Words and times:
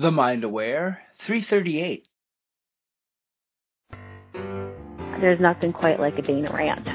The 0.00 0.12
Mind 0.12 0.44
Aware 0.44 1.00
338. 1.26 2.06
There's 5.20 5.40
nothing 5.40 5.72
quite 5.72 5.98
like 5.98 6.16
a 6.16 6.22
Dana 6.22 6.52
rant. 6.54 6.86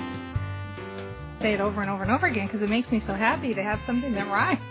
Say 1.41 1.53
it 1.53 1.59
over 1.59 1.81
and 1.81 1.91
over 1.91 2.03
and 2.03 2.11
over 2.13 2.27
again 2.27 2.47
because 2.47 2.61
it 2.61 2.69
makes 2.69 2.89
me 2.93 3.03
so 3.05 3.13
happy 3.13 3.53
to 3.53 3.61
have 3.61 3.79
something 3.85 4.13
that 4.13 4.25
rhymes. 4.27 4.61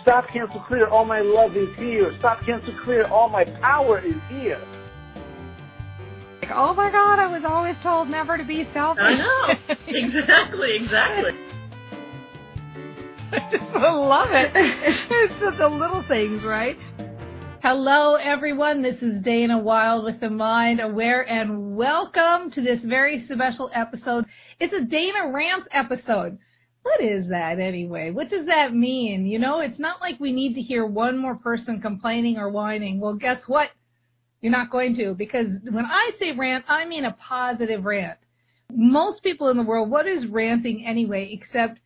Stop, 0.00 0.24
cancel, 0.32 0.60
clear. 0.60 0.88
All 0.88 1.04
my 1.04 1.20
love 1.20 1.54
is 1.54 1.68
here. 1.76 2.14
Stop, 2.20 2.40
cancel, 2.46 2.74
clear. 2.82 3.06
All 3.08 3.28
my 3.28 3.44
power 3.44 3.98
is 3.98 4.16
here. 4.30 4.58
Like, 6.40 6.50
oh 6.54 6.72
my 6.72 6.90
God, 6.90 7.18
I 7.18 7.26
was 7.26 7.42
always 7.46 7.76
told 7.82 8.08
never 8.08 8.38
to 8.38 8.44
be 8.44 8.66
selfish. 8.72 9.04
I 9.04 9.14
know. 9.14 9.74
exactly, 9.86 10.76
exactly. 10.76 11.32
I 13.36 13.50
just 13.50 13.72
love 13.74 14.28
it. 14.30 14.52
It's 14.54 15.40
just 15.40 15.58
the 15.58 15.68
little 15.68 16.04
things, 16.06 16.44
right? 16.44 16.78
Hello, 17.62 18.14
everyone. 18.14 18.80
This 18.80 19.02
is 19.02 19.20
Dana 19.24 19.58
Wilde 19.58 20.04
with 20.04 20.20
the 20.20 20.30
Mind 20.30 20.80
Aware, 20.80 21.28
and 21.28 21.74
welcome 21.76 22.52
to 22.52 22.60
this 22.60 22.80
very 22.82 23.26
special 23.26 23.72
episode. 23.74 24.26
It's 24.60 24.72
a 24.72 24.82
Dana 24.82 25.32
Rants 25.32 25.66
episode. 25.72 26.38
What 26.82 27.00
is 27.00 27.28
that 27.30 27.58
anyway? 27.58 28.12
What 28.12 28.30
does 28.30 28.46
that 28.46 28.72
mean? 28.72 29.26
You 29.26 29.40
know, 29.40 29.58
it's 29.58 29.80
not 29.80 30.00
like 30.00 30.20
we 30.20 30.30
need 30.30 30.54
to 30.54 30.62
hear 30.62 30.86
one 30.86 31.18
more 31.18 31.34
person 31.34 31.80
complaining 31.80 32.38
or 32.38 32.50
whining. 32.50 33.00
Well, 33.00 33.14
guess 33.14 33.42
what? 33.48 33.70
You're 34.42 34.52
not 34.52 34.70
going 34.70 34.94
to, 34.94 35.12
because 35.12 35.48
when 35.68 35.86
I 35.86 36.12
say 36.20 36.36
rant, 36.36 36.66
I 36.68 36.84
mean 36.84 37.04
a 37.04 37.16
positive 37.18 37.84
rant. 37.84 38.18
Most 38.72 39.24
people 39.24 39.48
in 39.48 39.56
the 39.56 39.64
world, 39.64 39.90
what 39.90 40.06
is 40.06 40.24
ranting 40.28 40.86
anyway, 40.86 41.32
except 41.32 41.80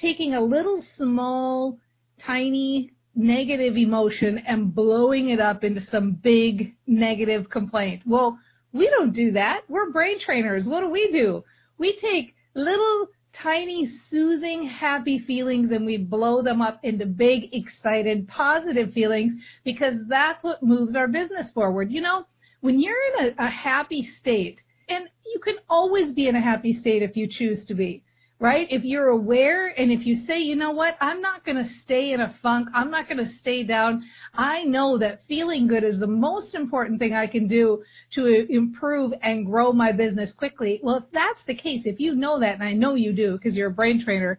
taking 0.00 0.34
a 0.34 0.40
little 0.40 0.84
small, 0.96 1.78
tiny 2.20 2.90
negative 3.14 3.76
emotion 3.76 4.38
and 4.38 4.74
blowing 4.74 5.28
it 5.28 5.40
up 5.40 5.62
into 5.62 5.80
some 5.90 6.12
big 6.12 6.74
negative 6.86 7.48
complaint. 7.48 8.02
Well, 8.04 8.38
we 8.72 8.88
don't 8.90 9.12
do 9.12 9.32
that. 9.32 9.62
We're 9.68 9.90
brain 9.90 10.18
trainers. 10.20 10.66
What 10.66 10.80
do 10.80 10.88
we 10.88 11.10
do? 11.12 11.44
We 11.78 11.96
take 11.98 12.34
little 12.54 13.08
tiny 13.32 13.90
soothing 14.08 14.66
happy 14.66 15.18
feelings 15.20 15.72
and 15.72 15.84
we 15.84 15.98
blow 15.98 16.42
them 16.42 16.60
up 16.60 16.80
into 16.82 17.06
big 17.06 17.52
excited 17.52 18.28
positive 18.28 18.92
feelings 18.92 19.32
because 19.64 19.94
that's 20.08 20.42
what 20.42 20.62
moves 20.62 20.96
our 20.96 21.08
business 21.08 21.50
forward. 21.50 21.92
You 21.92 22.00
know, 22.00 22.26
when 22.60 22.80
you're 22.80 22.96
in 23.18 23.26
a, 23.26 23.44
a 23.44 23.48
happy 23.48 24.08
state, 24.20 24.58
and 24.88 25.08
you 25.24 25.40
can 25.40 25.56
always 25.68 26.12
be 26.12 26.28
in 26.28 26.36
a 26.36 26.40
happy 26.40 26.78
state 26.78 27.02
if 27.02 27.16
you 27.16 27.26
choose 27.26 27.64
to 27.66 27.74
be 27.74 28.02
right? 28.44 28.66
If 28.70 28.84
you're 28.84 29.08
aware 29.08 29.68
and 29.68 29.90
if 29.90 30.04
you 30.04 30.26
say, 30.26 30.38
you 30.38 30.54
know 30.54 30.70
what, 30.70 30.98
I'm 31.00 31.22
not 31.22 31.46
going 31.46 31.56
to 31.56 31.70
stay 31.82 32.12
in 32.12 32.20
a 32.20 32.34
funk, 32.42 32.68
I'm 32.74 32.90
not 32.90 33.08
going 33.08 33.26
to 33.26 33.32
stay 33.40 33.64
down. 33.64 34.04
I 34.34 34.64
know 34.64 34.98
that 34.98 35.22
feeling 35.26 35.66
good 35.66 35.82
is 35.82 35.98
the 35.98 36.06
most 36.06 36.54
important 36.54 36.98
thing 36.98 37.14
I 37.14 37.26
can 37.26 37.48
do 37.48 37.82
to 38.12 38.46
improve 38.52 39.14
and 39.22 39.46
grow 39.46 39.72
my 39.72 39.92
business 39.92 40.30
quickly. 40.30 40.78
Well, 40.82 40.96
if 40.96 41.04
that's 41.10 41.42
the 41.46 41.54
case, 41.54 41.84
if 41.86 41.98
you 41.98 42.14
know 42.14 42.38
that, 42.38 42.52
and 42.52 42.62
I 42.62 42.74
know 42.74 42.96
you 42.96 43.14
do 43.14 43.38
because 43.38 43.56
you're 43.56 43.70
a 43.70 43.80
brain 43.80 44.04
trainer, 44.04 44.38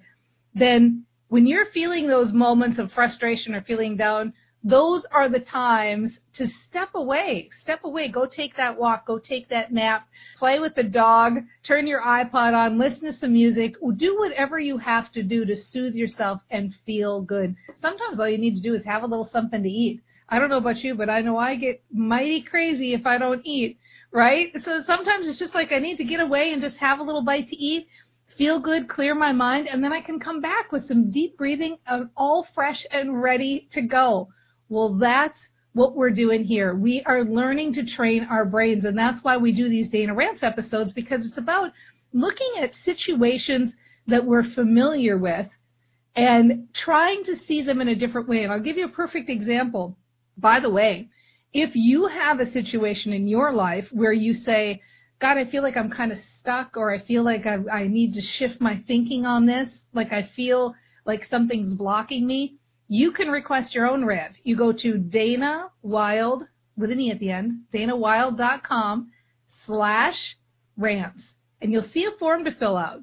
then 0.54 1.04
when 1.30 1.48
you're 1.48 1.72
feeling 1.74 2.06
those 2.06 2.32
moments 2.32 2.78
of 2.78 2.92
frustration 2.92 3.56
or 3.56 3.64
feeling 3.64 3.98
down, 3.98 4.34
those 4.66 5.06
are 5.12 5.30
the 5.30 5.40
times 5.40 6.18
to 6.34 6.48
step 6.68 6.90
away. 6.96 7.52
Step 7.62 7.84
away. 7.84 8.08
Go 8.08 8.26
take 8.26 8.58
that 8.58 8.76
walk. 8.76 9.06
Go 9.06 9.20
take 9.20 9.48
that 9.50 9.72
nap. 9.72 10.08
Play 10.40 10.58
with 10.58 10.74
the 10.74 10.84
dog. 10.84 11.38
Turn 11.64 11.86
your 11.86 12.02
iPod 12.02 12.56
on. 12.56 12.80
Listen 12.80 13.02
to 13.02 13.14
some 13.14 13.34
music. 13.34 13.76
Do 13.98 14.18
whatever 14.18 14.58
you 14.58 14.80
have 14.80 15.12
to 15.12 15.22
do 15.22 15.46
to 15.46 15.56
soothe 15.56 15.94
yourself 15.94 16.42
and 16.50 16.74
feel 16.84 17.22
good. 17.22 17.56
Sometimes 17.80 18.20
all 18.20 18.28
you 18.28 18.40
need 18.40 18.56
to 18.56 18.62
do 18.62 18.74
is 18.74 18.84
have 18.86 19.04
a 19.04 19.08
little 19.08 19.30
something 19.30 19.62
to 19.62 19.70
eat. 19.70 20.02
I 20.30 20.40
don't 20.40 20.50
know 20.50 20.58
about 20.58 20.84
you, 20.84 20.96
but 20.96 21.12
I 21.12 21.22
know 21.22 21.38
I 21.38 21.56
get 21.58 21.84
mighty 21.94 22.42
crazy 22.42 22.96
if 22.96 23.06
I 23.06 23.20
don't 23.20 23.46
eat, 23.46 23.78
right? 24.12 24.52
So 24.66 24.82
sometimes 24.82 25.30
it's 25.30 25.38
just 25.38 25.54
like 25.54 25.74
I 25.74 25.78
need 25.78 25.98
to 25.98 26.04
get 26.04 26.22
away 26.22 26.54
and 26.54 26.62
just 26.62 26.78
have 26.78 27.00
a 27.00 27.04
little 27.04 27.24
bite 27.24 27.50
to 27.50 27.56
eat 27.56 27.88
feel 28.38 28.60
good, 28.60 28.90
clear 28.90 29.16
my 29.16 29.32
mind, 29.32 29.66
and 29.68 29.82
then 29.82 29.94
I 29.94 30.02
can 30.02 30.20
come 30.20 30.42
back 30.42 30.72
with 30.72 30.88
some 30.90 31.10
deep 31.10 31.38
breathing, 31.38 31.78
and 31.88 32.10
all 32.18 32.46
fresh 32.54 32.86
and 32.92 33.22
ready 33.22 33.70
to 33.72 33.82
go. 33.82 34.28
Well, 34.70 34.96
that's 34.96 35.38
what 35.74 35.96
we're 35.96 36.12
doing 36.12 36.44
here. 36.44 36.74
We 36.74 37.04
are 37.06 37.24
learning 37.24 37.74
to 37.74 37.86
train 37.86 38.24
our 38.30 38.46
brains, 38.46 38.86
and 38.86 38.98
that's 38.98 39.24
why 39.24 39.38
we 39.38 39.52
do 39.52 39.70
these 39.70 39.90
Dana 39.90 40.14
Rants 40.14 40.42
episodes 40.42 40.94
because 40.94 41.26
it's 41.26 41.38
about 41.38 41.72
looking 42.14 42.54
at 42.60 42.72
situations 42.86 43.74
that 44.08 44.26
we're 44.26 44.44
familiar 44.44 45.18
with 45.18 45.48
and 46.16 46.70
trying 46.74 47.24
to 47.26 47.38
see 47.46 47.62
them 47.62 47.82
in 47.82 47.90
a 47.90 47.96
different 47.96 48.30
way. 48.30 48.44
And 48.44 48.54
I'll 48.54 48.62
give 48.62 48.78
you 48.78 48.86
a 48.86 48.90
perfect 48.90 49.30
example. 49.30 49.98
By 50.38 50.60
the 50.60 50.70
way, 50.70 51.10
if 51.54 51.72
you 51.76 52.08
have 52.08 52.40
a 52.40 52.52
situation 52.52 53.14
in 53.14 53.28
your 53.28 53.52
life 53.52 53.88
where 53.92 54.14
you 54.14 54.34
say, 54.34 54.82
God, 55.20 55.38
I 55.38 55.46
feel 55.46 55.64
like 55.64 55.78
I'm 55.78 55.90
kind 55.90 56.12
of 56.12 56.20
stuck, 56.40 56.78
or 56.78 56.94
I 56.94 57.00
feel 57.00 57.24
like 57.24 57.46
I, 57.46 57.58
I 57.72 57.88
need 57.88 58.14
to 58.14 58.22
shift 58.22 58.62
my 58.62 58.82
thinking 58.88 59.26
on 59.26 59.46
this, 59.46 59.70
like 59.94 60.12
I 60.12 60.30
feel 60.36 60.76
like 61.06 61.26
something's 61.26 61.74
blocking 61.74 62.26
me, 62.28 62.56
you 62.88 63.12
can 63.12 63.30
request 63.30 63.74
your 63.74 63.88
own 63.88 64.06
rant. 64.06 64.38
You 64.44 64.56
go 64.56 64.72
to 64.72 64.98
Dana 64.98 65.70
Wilde 65.82 66.44
with 66.78 66.92
an 66.92 67.00
E 67.00 67.12
at 67.12 67.20
the 67.20 67.32
end, 67.32 67.62
danawilde.com 67.74 69.12
slash 69.66 70.38
rants, 70.78 71.24
and 71.62 71.72
you'll 71.72 71.90
see 71.90 72.06
a 72.06 72.12
form 72.20 72.44
to 72.44 72.54
fill 72.56 72.78
out. 72.78 73.02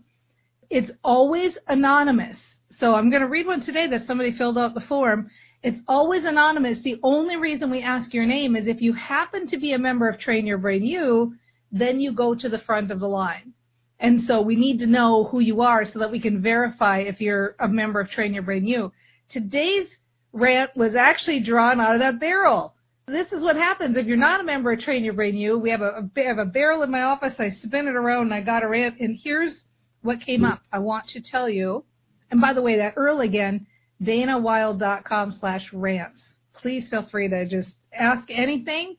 It's 0.70 0.90
always 1.02 1.56
anonymous. 1.68 2.36
So 2.78 2.94
I'm 2.94 3.10
going 3.10 3.22
to 3.22 3.28
read 3.28 3.46
one 3.46 3.60
today 3.60 3.86
that 3.88 4.06
somebody 4.06 4.32
filled 4.32 4.58
out 4.58 4.74
the 4.74 4.80
form. 4.80 5.30
It's 5.62 5.78
always 5.86 6.24
anonymous. 6.24 6.80
The 6.80 6.98
only 7.02 7.36
reason 7.36 7.70
we 7.70 7.82
ask 7.82 8.12
your 8.12 8.26
name 8.26 8.56
is 8.56 8.66
if 8.66 8.80
you 8.80 8.92
happen 8.92 9.46
to 9.48 9.56
be 9.56 9.72
a 9.72 9.78
member 9.78 10.08
of 10.08 10.18
Train 10.18 10.46
Your 10.46 10.58
Brain 10.58 10.84
U, 10.84 11.34
then 11.70 12.00
you 12.00 12.12
go 12.12 12.34
to 12.34 12.48
the 12.48 12.58
front 12.58 12.90
of 12.90 13.00
the 13.00 13.08
line. 13.08 13.52
And 14.00 14.22
so 14.22 14.42
we 14.42 14.56
need 14.56 14.80
to 14.80 14.86
know 14.86 15.24
who 15.24 15.40
you 15.40 15.60
are 15.60 15.86
so 15.86 16.00
that 16.00 16.10
we 16.10 16.18
can 16.18 16.42
verify 16.42 16.98
if 16.98 17.20
you're 17.20 17.54
a 17.60 17.68
member 17.68 18.00
of 18.00 18.10
Train 18.10 18.34
Your 18.34 18.42
Brain 18.42 18.66
U. 18.66 18.92
Today's 19.32 19.88
rant 20.32 20.76
was 20.76 20.94
actually 20.94 21.40
drawn 21.40 21.80
out 21.80 21.94
of 21.94 22.00
that 22.00 22.20
barrel. 22.20 22.74
This 23.06 23.32
is 23.32 23.40
what 23.40 23.56
happens 23.56 23.96
if 23.96 24.06
you're 24.06 24.16
not 24.16 24.40
a 24.40 24.44
member 24.44 24.72
of 24.72 24.80
Train 24.80 25.02
Your 25.02 25.14
Brain 25.14 25.36
U. 25.36 25.58
We 25.58 25.70
have 25.70 25.80
a, 25.80 26.08
a, 26.16 26.22
have 26.22 26.38
a 26.38 26.44
barrel 26.44 26.82
in 26.82 26.90
my 26.90 27.02
office. 27.02 27.34
I 27.38 27.50
spin 27.50 27.88
it 27.88 27.96
around 27.96 28.24
and 28.24 28.34
I 28.34 28.42
got 28.42 28.62
a 28.62 28.68
rant. 28.68 29.00
And 29.00 29.18
here's 29.20 29.64
what 30.02 30.20
came 30.20 30.44
up. 30.44 30.60
I 30.70 30.78
want 30.80 31.08
to 31.08 31.20
tell 31.20 31.48
you. 31.48 31.84
And 32.30 32.40
by 32.40 32.52
the 32.52 32.62
way, 32.62 32.76
that 32.76 32.94
URL 32.94 33.24
again, 33.24 33.66
danawilde.com 34.02 35.36
slash 35.40 35.72
rants. 35.72 36.20
Please 36.54 36.88
feel 36.88 37.06
free 37.10 37.28
to 37.28 37.48
just 37.48 37.74
ask 37.92 38.28
anything. 38.30 38.96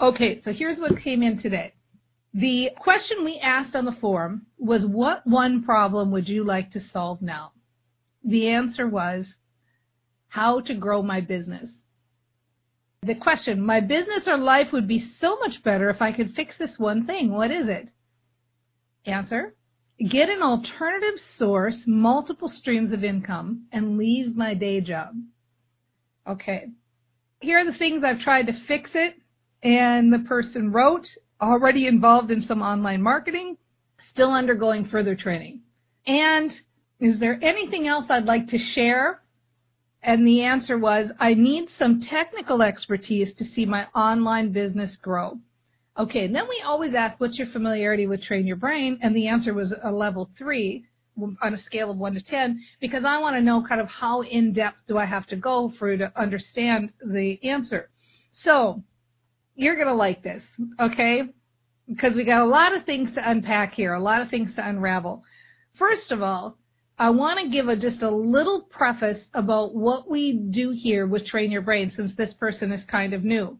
Okay, 0.00 0.40
so 0.42 0.52
here's 0.52 0.78
what 0.78 1.00
came 1.00 1.22
in 1.22 1.40
today. 1.40 1.72
The 2.34 2.70
question 2.78 3.24
we 3.24 3.38
asked 3.38 3.74
on 3.74 3.84
the 3.84 3.96
forum 4.00 4.46
was, 4.58 4.86
what 4.86 5.26
one 5.26 5.62
problem 5.62 6.10
would 6.12 6.28
you 6.28 6.44
like 6.44 6.72
to 6.72 6.80
solve 6.92 7.22
now? 7.22 7.52
The 8.24 8.48
answer 8.48 8.88
was, 8.88 9.26
how 10.32 10.60
to 10.60 10.72
grow 10.72 11.02
my 11.02 11.20
business. 11.20 11.68
The 13.02 13.14
question, 13.14 13.60
my 13.60 13.80
business 13.80 14.26
or 14.26 14.38
life 14.38 14.72
would 14.72 14.88
be 14.88 15.04
so 15.20 15.38
much 15.40 15.62
better 15.62 15.90
if 15.90 16.00
I 16.00 16.10
could 16.10 16.34
fix 16.34 16.56
this 16.56 16.78
one 16.78 17.04
thing. 17.04 17.32
What 17.32 17.50
is 17.50 17.68
it? 17.68 17.88
Answer, 19.04 19.54
get 20.08 20.30
an 20.30 20.42
alternative 20.42 21.20
source, 21.36 21.76
multiple 21.86 22.48
streams 22.48 22.94
of 22.94 23.04
income, 23.04 23.66
and 23.72 23.98
leave 23.98 24.34
my 24.34 24.54
day 24.54 24.80
job. 24.80 25.14
Okay. 26.26 26.68
Here 27.40 27.58
are 27.58 27.70
the 27.70 27.76
things 27.76 28.02
I've 28.02 28.20
tried 28.20 28.46
to 28.46 28.58
fix 28.66 28.92
it. 28.94 29.16
And 29.62 30.10
the 30.10 30.20
person 30.20 30.72
wrote, 30.72 31.06
already 31.42 31.86
involved 31.86 32.30
in 32.30 32.40
some 32.40 32.62
online 32.62 33.02
marketing, 33.02 33.58
still 34.08 34.32
undergoing 34.32 34.86
further 34.86 35.14
training. 35.14 35.60
And 36.06 36.50
is 37.00 37.18
there 37.18 37.38
anything 37.42 37.86
else 37.86 38.06
I'd 38.08 38.24
like 38.24 38.48
to 38.48 38.58
share 38.58 39.21
and 40.02 40.26
the 40.26 40.42
answer 40.42 40.78
was, 40.78 41.10
I 41.18 41.34
need 41.34 41.70
some 41.70 42.00
technical 42.00 42.62
expertise 42.62 43.32
to 43.34 43.44
see 43.44 43.64
my 43.64 43.86
online 43.94 44.50
business 44.50 44.96
grow. 44.96 45.38
Okay, 45.98 46.24
and 46.24 46.34
then 46.34 46.48
we 46.48 46.62
always 46.64 46.94
ask, 46.94 47.20
what's 47.20 47.38
your 47.38 47.48
familiarity 47.48 48.06
with 48.06 48.22
Train 48.22 48.46
Your 48.46 48.56
Brain? 48.56 48.98
And 49.02 49.14
the 49.14 49.28
answer 49.28 49.52
was 49.54 49.74
a 49.82 49.92
level 49.92 50.30
three 50.38 50.86
on 51.42 51.54
a 51.54 51.58
scale 51.58 51.90
of 51.90 51.98
one 51.98 52.14
to 52.14 52.24
10, 52.24 52.60
because 52.80 53.04
I 53.04 53.20
want 53.20 53.36
to 53.36 53.42
know 53.42 53.62
kind 53.62 53.80
of 53.80 53.88
how 53.88 54.22
in 54.22 54.52
depth 54.52 54.80
do 54.88 54.96
I 54.96 55.04
have 55.04 55.26
to 55.26 55.36
go 55.36 55.72
for 55.78 55.92
you 55.92 55.98
to 55.98 56.12
understand 56.18 56.92
the 57.06 57.38
answer. 57.44 57.90
So, 58.32 58.82
you're 59.54 59.76
going 59.76 59.88
to 59.88 59.94
like 59.94 60.22
this, 60.22 60.42
okay? 60.80 61.24
Because 61.86 62.14
we 62.14 62.24
got 62.24 62.40
a 62.40 62.46
lot 62.46 62.74
of 62.74 62.86
things 62.86 63.14
to 63.14 63.30
unpack 63.30 63.74
here, 63.74 63.92
a 63.92 64.00
lot 64.00 64.22
of 64.22 64.30
things 64.30 64.54
to 64.54 64.66
unravel. 64.66 65.22
First 65.74 66.10
of 66.10 66.22
all, 66.22 66.56
I 66.98 67.10
want 67.10 67.40
to 67.40 67.48
give 67.48 67.68
a, 67.68 67.76
just 67.76 68.02
a 68.02 68.10
little 68.10 68.62
preface 68.62 69.24
about 69.34 69.74
what 69.74 70.10
we 70.10 70.34
do 70.34 70.70
here 70.70 71.06
with 71.06 71.26
Train 71.26 71.50
Your 71.50 71.62
Brain 71.62 71.90
since 71.90 72.14
this 72.14 72.34
person 72.34 72.70
is 72.70 72.84
kind 72.84 73.14
of 73.14 73.24
new. 73.24 73.58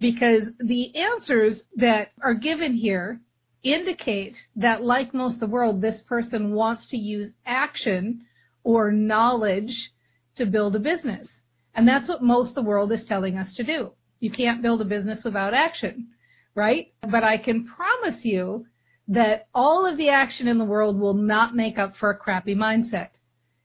Because 0.00 0.44
the 0.58 0.96
answers 0.96 1.62
that 1.76 2.12
are 2.22 2.34
given 2.34 2.74
here 2.74 3.20
indicate 3.62 4.36
that 4.56 4.82
like 4.82 5.12
most 5.12 5.34
of 5.34 5.40
the 5.40 5.46
world, 5.46 5.80
this 5.80 6.00
person 6.00 6.52
wants 6.52 6.88
to 6.88 6.96
use 6.96 7.30
action 7.44 8.22
or 8.64 8.90
knowledge 8.90 9.92
to 10.36 10.46
build 10.46 10.74
a 10.74 10.80
business. 10.80 11.28
And 11.74 11.86
that's 11.86 12.08
what 12.08 12.22
most 12.22 12.50
of 12.50 12.54
the 12.56 12.68
world 12.68 12.92
is 12.92 13.04
telling 13.04 13.36
us 13.36 13.54
to 13.56 13.62
do. 13.62 13.92
You 14.20 14.30
can't 14.30 14.62
build 14.62 14.80
a 14.80 14.86
business 14.86 15.22
without 15.22 15.54
action, 15.54 16.08
right? 16.54 16.92
But 17.02 17.24
I 17.24 17.36
can 17.36 17.66
promise 17.66 18.24
you 18.24 18.66
that 19.10 19.48
all 19.52 19.84
of 19.84 19.96
the 19.96 20.08
action 20.08 20.46
in 20.46 20.56
the 20.56 20.64
world 20.64 20.98
will 20.98 21.14
not 21.14 21.56
make 21.56 21.78
up 21.78 21.96
for 21.96 22.10
a 22.10 22.16
crappy 22.16 22.54
mindset. 22.54 23.08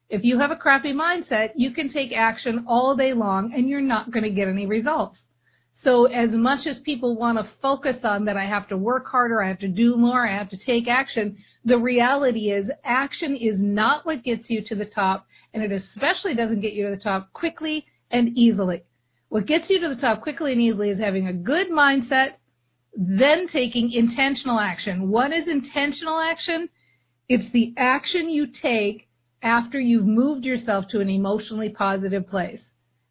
If 0.10 0.24
you 0.24 0.40
have 0.40 0.50
a 0.50 0.56
crappy 0.56 0.92
mindset, 0.92 1.52
you 1.56 1.72
can 1.72 1.88
take 1.88 2.12
action 2.18 2.66
all 2.68 2.96
day 2.96 3.14
long 3.14 3.54
and 3.54 3.70
you're 3.70 3.80
not 3.80 4.10
going 4.10 4.24
to 4.24 4.32
get 4.32 4.48
any 4.48 4.66
results. 4.66 5.18
So 5.72 6.06
as 6.06 6.32
much 6.32 6.66
as 6.66 6.80
people 6.80 7.16
want 7.16 7.38
to 7.38 7.48
focus 7.62 8.00
on 8.04 8.26
that 8.26 8.38
I 8.38 8.46
have 8.46 8.68
to 8.70 8.78
work 8.78 9.08
harder, 9.08 9.44
I 9.44 9.48
have 9.48 9.60
to 9.60 9.68
do 9.68 9.98
more, 9.98 10.28
I 10.28 10.32
have 10.32 10.50
to 10.50 10.58
take 10.58 10.88
action, 10.88 11.38
the 11.64 11.78
reality 11.78 12.50
is 12.50 12.72
action 12.84 13.36
is 13.36 13.60
not 13.60 14.04
what 14.04 14.24
gets 14.24 14.50
you 14.50 14.64
to 14.64 14.76
the 14.76 14.86
top 14.86 15.28
and 15.54 15.62
it 15.62 15.72
especially 15.72 16.34
doesn't 16.34 16.62
get 16.62 16.74
you 16.74 16.86
to 16.86 16.96
the 16.96 17.02
top 17.02 17.32
quickly 17.34 17.86
and 18.10 18.36
easily. 18.36 18.84
What 19.30 19.46
gets 19.46 19.70
you 19.70 19.80
to 19.82 19.90
the 19.90 19.96
top 19.96 20.22
quickly 20.22 20.54
and 20.54 20.62
easily 20.62 20.90
is 20.90 21.00
having 21.00 21.28
a 21.28 21.34
good 21.34 21.70
mindset, 21.70 22.34
then 22.96 23.48
taking 23.48 23.92
intentional 23.92 24.60
action. 24.60 25.10
What 25.10 25.34
is 25.34 25.48
intentional 25.48 26.20
action? 26.20 26.70
It's 27.28 27.50
the 27.50 27.74
action 27.78 28.30
you 28.30 28.48
take 28.48 29.08
after 29.42 29.80
you've 29.80 30.06
moved 30.06 30.46
yourself 30.46 30.88
to 30.90 31.02
an 31.02 31.10
emotionally 31.10 31.70
positive 31.70 32.28
place. 32.28 32.62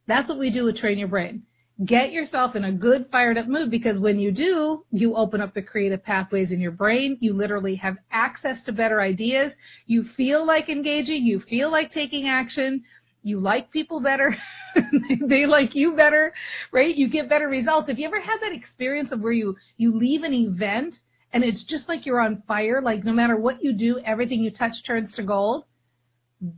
That's 0.07 0.29
what 0.29 0.39
we 0.39 0.51
do 0.51 0.65
with 0.65 0.77
Train 0.77 0.99
Your 0.99 1.09
Brain. 1.09 1.43
Get 1.85 2.13
yourself 2.13 2.55
in 2.55 2.65
a 2.65 2.73
good 2.73 3.07
fired 3.11 3.37
up 3.37 3.49
mood 3.49 3.71
because 3.71 3.99
when 3.99 4.21
you 4.21 4.31
do, 4.31 4.85
you 4.93 5.17
open 5.17 5.41
up 5.41 5.55
the 5.55 5.63
creative 5.63 6.05
pathways 6.05 6.53
in 6.53 6.61
your 6.61 6.71
brain. 6.71 7.19
You 7.21 7.33
literally 7.33 7.75
have 7.77 7.97
access 8.13 8.63
to 8.65 8.73
better 8.73 9.01
ideas. 9.01 9.53
You 9.87 10.05
feel 10.17 10.47
like 10.47 10.69
engaging. 10.69 11.25
You 11.25 11.41
feel 11.41 11.71
like 11.71 11.93
taking 11.93 12.29
action. 12.29 12.85
You 13.25 13.41
like 13.41 13.71
people 13.71 14.01
better. 14.01 14.37
they 15.27 15.47
like 15.47 15.75
you 15.75 15.97
better, 15.97 16.35
right? 16.73 16.95
You 16.95 17.09
get 17.09 17.29
better 17.29 17.49
results. 17.49 17.89
Have 17.89 17.99
you 17.99 18.07
ever 18.07 18.21
had 18.21 18.37
that 18.43 18.53
experience 18.53 19.13
of 19.13 19.21
where 19.21 19.33
you, 19.33 19.57
you 19.79 19.97
leave 19.99 20.25
an 20.25 20.35
event 20.35 20.99
and 21.33 21.43
it's 21.43 21.65
just 21.65 21.89
like 21.89 22.05
you're 22.05 22.21
on 22.21 22.43
fire? 22.47 22.83
Like 22.83 23.03
no 23.03 23.15
matter 23.15 23.37
what 23.37 23.65
you 23.65 23.73
do, 23.73 23.99
everything 24.01 24.43
you 24.43 24.51
touch 24.51 24.85
turns 24.85 25.15
to 25.15 25.23
gold. 25.23 25.65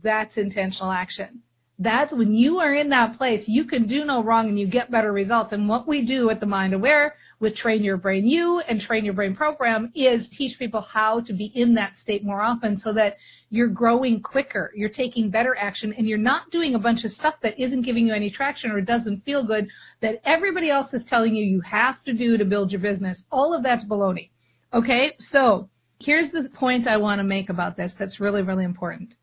That's 0.03 0.35
intentional 0.35 0.91
action. 0.91 1.39
That's 1.79 2.11
when 2.11 2.33
you 2.33 2.57
are 2.57 2.73
in 2.73 2.89
that 2.89 3.17
place, 3.17 3.47
you 3.47 3.63
can 3.63 3.87
do 3.87 4.03
no 4.03 4.21
wrong 4.21 4.49
and 4.49 4.59
you 4.59 4.67
get 4.67 4.91
better 4.91 5.13
results. 5.13 5.53
And 5.53 5.69
what 5.69 5.87
we 5.87 6.05
do 6.05 6.29
at 6.29 6.41
the 6.41 6.45
Mind 6.45 6.73
Aware 6.73 7.15
with 7.39 7.55
Train 7.55 7.83
Your 7.83 7.97
Brain 7.97 8.25
U 8.27 8.59
and 8.59 8.81
Train 8.81 9.05
Your 9.05 9.13
Brain 9.13 9.35
program 9.35 9.91
is 9.95 10.27
teach 10.29 10.57
people 10.57 10.81
how 10.81 11.21
to 11.21 11.33
be 11.33 11.51
in 11.55 11.73
that 11.75 11.93
state 12.01 12.23
more 12.23 12.41
often 12.41 12.77
so 12.77 12.93
that 12.93 13.17
you're 13.49 13.67
growing 13.67 14.21
quicker, 14.21 14.71
you're 14.75 14.89
taking 14.89 15.29
better 15.29 15.55
action, 15.55 15.93
and 15.93 16.07
you're 16.07 16.17
not 16.17 16.49
doing 16.51 16.75
a 16.75 16.79
bunch 16.79 17.03
of 17.03 17.11
stuff 17.11 17.35
that 17.43 17.59
isn't 17.59 17.83
giving 17.83 18.07
you 18.07 18.13
any 18.13 18.29
traction 18.29 18.71
or 18.71 18.81
doesn't 18.81 19.23
feel 19.23 19.45
good 19.45 19.67
that 20.01 20.19
everybody 20.25 20.69
else 20.69 20.93
is 20.93 21.05
telling 21.05 21.35
you 21.35 21.45
you 21.45 21.61
have 21.61 22.03
to 22.03 22.13
do 22.13 22.37
to 22.37 22.45
build 22.45 22.71
your 22.71 22.81
business. 22.81 23.23
All 23.31 23.53
of 23.53 23.63
that's 23.63 23.85
baloney. 23.85 24.29
Okay? 24.73 25.15
So 25.31 25.69
here's 25.99 26.31
the 26.31 26.49
point 26.55 26.87
I 26.87 26.97
want 26.97 27.19
to 27.19 27.23
make 27.23 27.49
about 27.49 27.77
this 27.77 27.93
that's 27.97 28.19
really, 28.19 28.41
really 28.41 28.65
important 28.65 29.15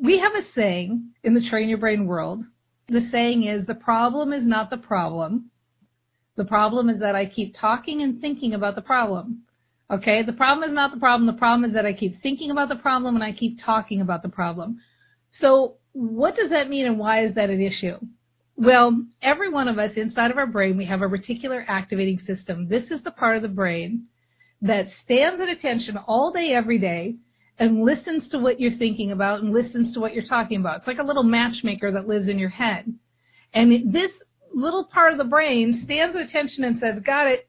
we 0.00 0.18
have 0.18 0.34
a 0.34 0.44
saying 0.54 1.10
in 1.22 1.34
the 1.34 1.48
train 1.48 1.68
your 1.68 1.78
brain 1.78 2.06
world. 2.06 2.44
The 2.88 3.08
saying 3.10 3.44
is 3.44 3.66
the 3.66 3.74
problem 3.74 4.32
is 4.32 4.44
not 4.44 4.70
the 4.70 4.78
problem. 4.78 5.50
The 6.36 6.44
problem 6.44 6.90
is 6.90 7.00
that 7.00 7.14
I 7.14 7.26
keep 7.26 7.54
talking 7.54 8.02
and 8.02 8.20
thinking 8.20 8.54
about 8.54 8.74
the 8.74 8.82
problem. 8.82 9.42
Okay, 9.90 10.22
the 10.22 10.32
problem 10.32 10.68
is 10.68 10.74
not 10.74 10.92
the 10.92 11.00
problem. 11.00 11.26
The 11.26 11.32
problem 11.32 11.68
is 11.68 11.74
that 11.74 11.86
I 11.86 11.92
keep 11.92 12.20
thinking 12.22 12.50
about 12.50 12.68
the 12.68 12.76
problem 12.76 13.14
and 13.14 13.24
I 13.24 13.32
keep 13.32 13.60
talking 13.62 14.00
about 14.00 14.22
the 14.22 14.28
problem. 14.28 14.78
So 15.30 15.76
what 15.92 16.36
does 16.36 16.50
that 16.50 16.68
mean 16.68 16.86
and 16.86 16.98
why 16.98 17.24
is 17.24 17.34
that 17.34 17.50
an 17.50 17.60
issue? 17.60 17.98
Well, 18.56 19.04
every 19.22 19.48
one 19.48 19.68
of 19.68 19.78
us 19.78 19.92
inside 19.96 20.30
of 20.30 20.38
our 20.38 20.46
brain, 20.46 20.76
we 20.76 20.86
have 20.86 21.02
a 21.02 21.08
reticular 21.08 21.64
activating 21.68 22.18
system. 22.18 22.68
This 22.68 22.90
is 22.90 23.02
the 23.02 23.10
part 23.10 23.36
of 23.36 23.42
the 23.42 23.48
brain 23.48 24.06
that 24.62 24.88
stands 25.04 25.40
at 25.40 25.48
attention 25.48 25.96
all 25.96 26.32
day, 26.32 26.52
every 26.52 26.78
day, 26.78 27.16
and 27.58 27.82
listens 27.82 28.28
to 28.28 28.38
what 28.38 28.58
you're 28.60 28.76
thinking 28.78 29.12
about 29.12 29.40
and 29.40 29.52
listens 29.52 29.92
to 29.92 30.00
what 30.00 30.14
you're 30.14 30.24
talking 30.24 30.60
about. 30.60 30.78
It's 30.78 30.86
like 30.86 30.98
a 30.98 31.04
little 31.04 31.22
matchmaker 31.22 31.92
that 31.92 32.08
lives 32.08 32.28
in 32.28 32.38
your 32.38 32.50
head. 32.50 32.92
And 33.52 33.92
this 33.92 34.12
little 34.56 34.84
part 34.84 35.12
of 35.12 35.18
the 35.18 35.24
brain 35.24 35.82
stands 35.84 36.16
at 36.16 36.22
attention 36.22 36.64
and 36.64 36.78
says, 36.78 36.98
got 37.04 37.26
it. 37.26 37.48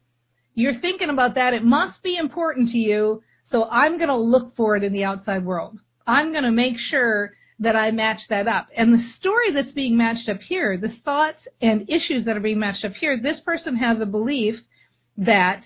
You're 0.54 0.76
thinking 0.76 1.10
about 1.10 1.36
that. 1.36 1.54
It 1.54 1.64
must 1.64 2.04
be 2.04 2.18
important 2.18 2.70
to 2.72 2.78
you. 2.78 3.24
So 3.50 3.68
I'm 3.72 3.98
going 3.98 4.10
to 4.10 4.18
look 4.18 4.56
for 4.58 4.76
it 4.76 4.84
in 4.84 4.92
the 4.92 5.06
outside 5.06 5.46
world. 5.46 5.80
I'm 6.06 6.32
going 6.32 6.44
to 6.44 6.52
make 6.52 6.78
sure 6.78 7.34
that 7.60 7.76
I 7.76 7.92
match 7.92 8.28
that 8.28 8.48
up. 8.48 8.68
And 8.76 8.94
the 8.94 9.04
story 9.14 9.52
that's 9.52 9.72
being 9.72 9.96
matched 9.96 10.28
up 10.28 10.42
here, 10.42 10.78
the 10.78 10.96
thoughts 11.06 11.48
and 11.62 11.90
issues 11.90 12.26
that 12.26 12.36
are 12.36 12.42
being 12.42 12.60
matched 12.60 12.84
up 12.84 12.94
here, 12.94 13.20
this 13.20 13.40
person 13.40 13.78
has 13.78 14.00
a 14.00 14.06
belief 14.06 14.60
that 15.18 15.66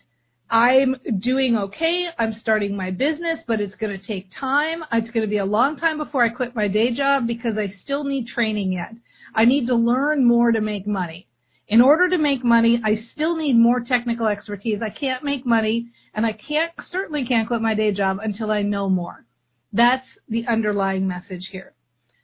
I'm 0.50 0.96
doing 1.20 1.58
okay. 1.58 2.10
I'm 2.20 2.34
starting 2.34 2.76
my 2.76 2.92
business, 2.92 3.40
but 3.48 3.62
it's 3.62 3.76
going 3.76 3.98
to 3.98 4.06
take 4.06 4.30
time. 4.32 4.84
It's 4.92 5.10
going 5.10 5.26
to 5.26 5.30
be 5.30 5.38
a 5.38 5.46
long 5.46 5.76
time 5.76 5.98
before 5.98 6.24
I 6.24 6.30
quit 6.30 6.56
my 6.56 6.68
day 6.68 6.94
job 6.94 7.26
because 7.26 7.58
I 7.58 7.70
still 7.70 8.04
need 8.04 8.28
training 8.28 8.74
yet. 8.74 8.94
I 9.34 9.46
need 9.46 9.68
to 9.68 9.76
learn 9.76 10.26
more 10.26 10.52
to 10.52 10.62
make 10.62 10.86
money. 10.86 11.28
In 11.72 11.80
order 11.80 12.10
to 12.10 12.18
make 12.18 12.44
money, 12.44 12.82
I 12.84 12.98
still 12.98 13.38
need 13.38 13.56
more 13.58 13.80
technical 13.80 14.28
expertise. 14.28 14.82
I 14.82 14.90
can't 14.90 15.24
make 15.24 15.46
money 15.46 15.88
and 16.14 16.26
I 16.26 16.34
can't, 16.34 16.74
certainly 16.82 17.26
can't 17.26 17.48
quit 17.48 17.62
my 17.62 17.74
day 17.74 17.94
job 17.94 18.20
until 18.22 18.52
I 18.52 18.62
know 18.62 18.90
more. 18.90 19.26
That's 19.72 20.06
the 20.28 20.46
underlying 20.48 21.08
message 21.08 21.48
here. 21.48 21.74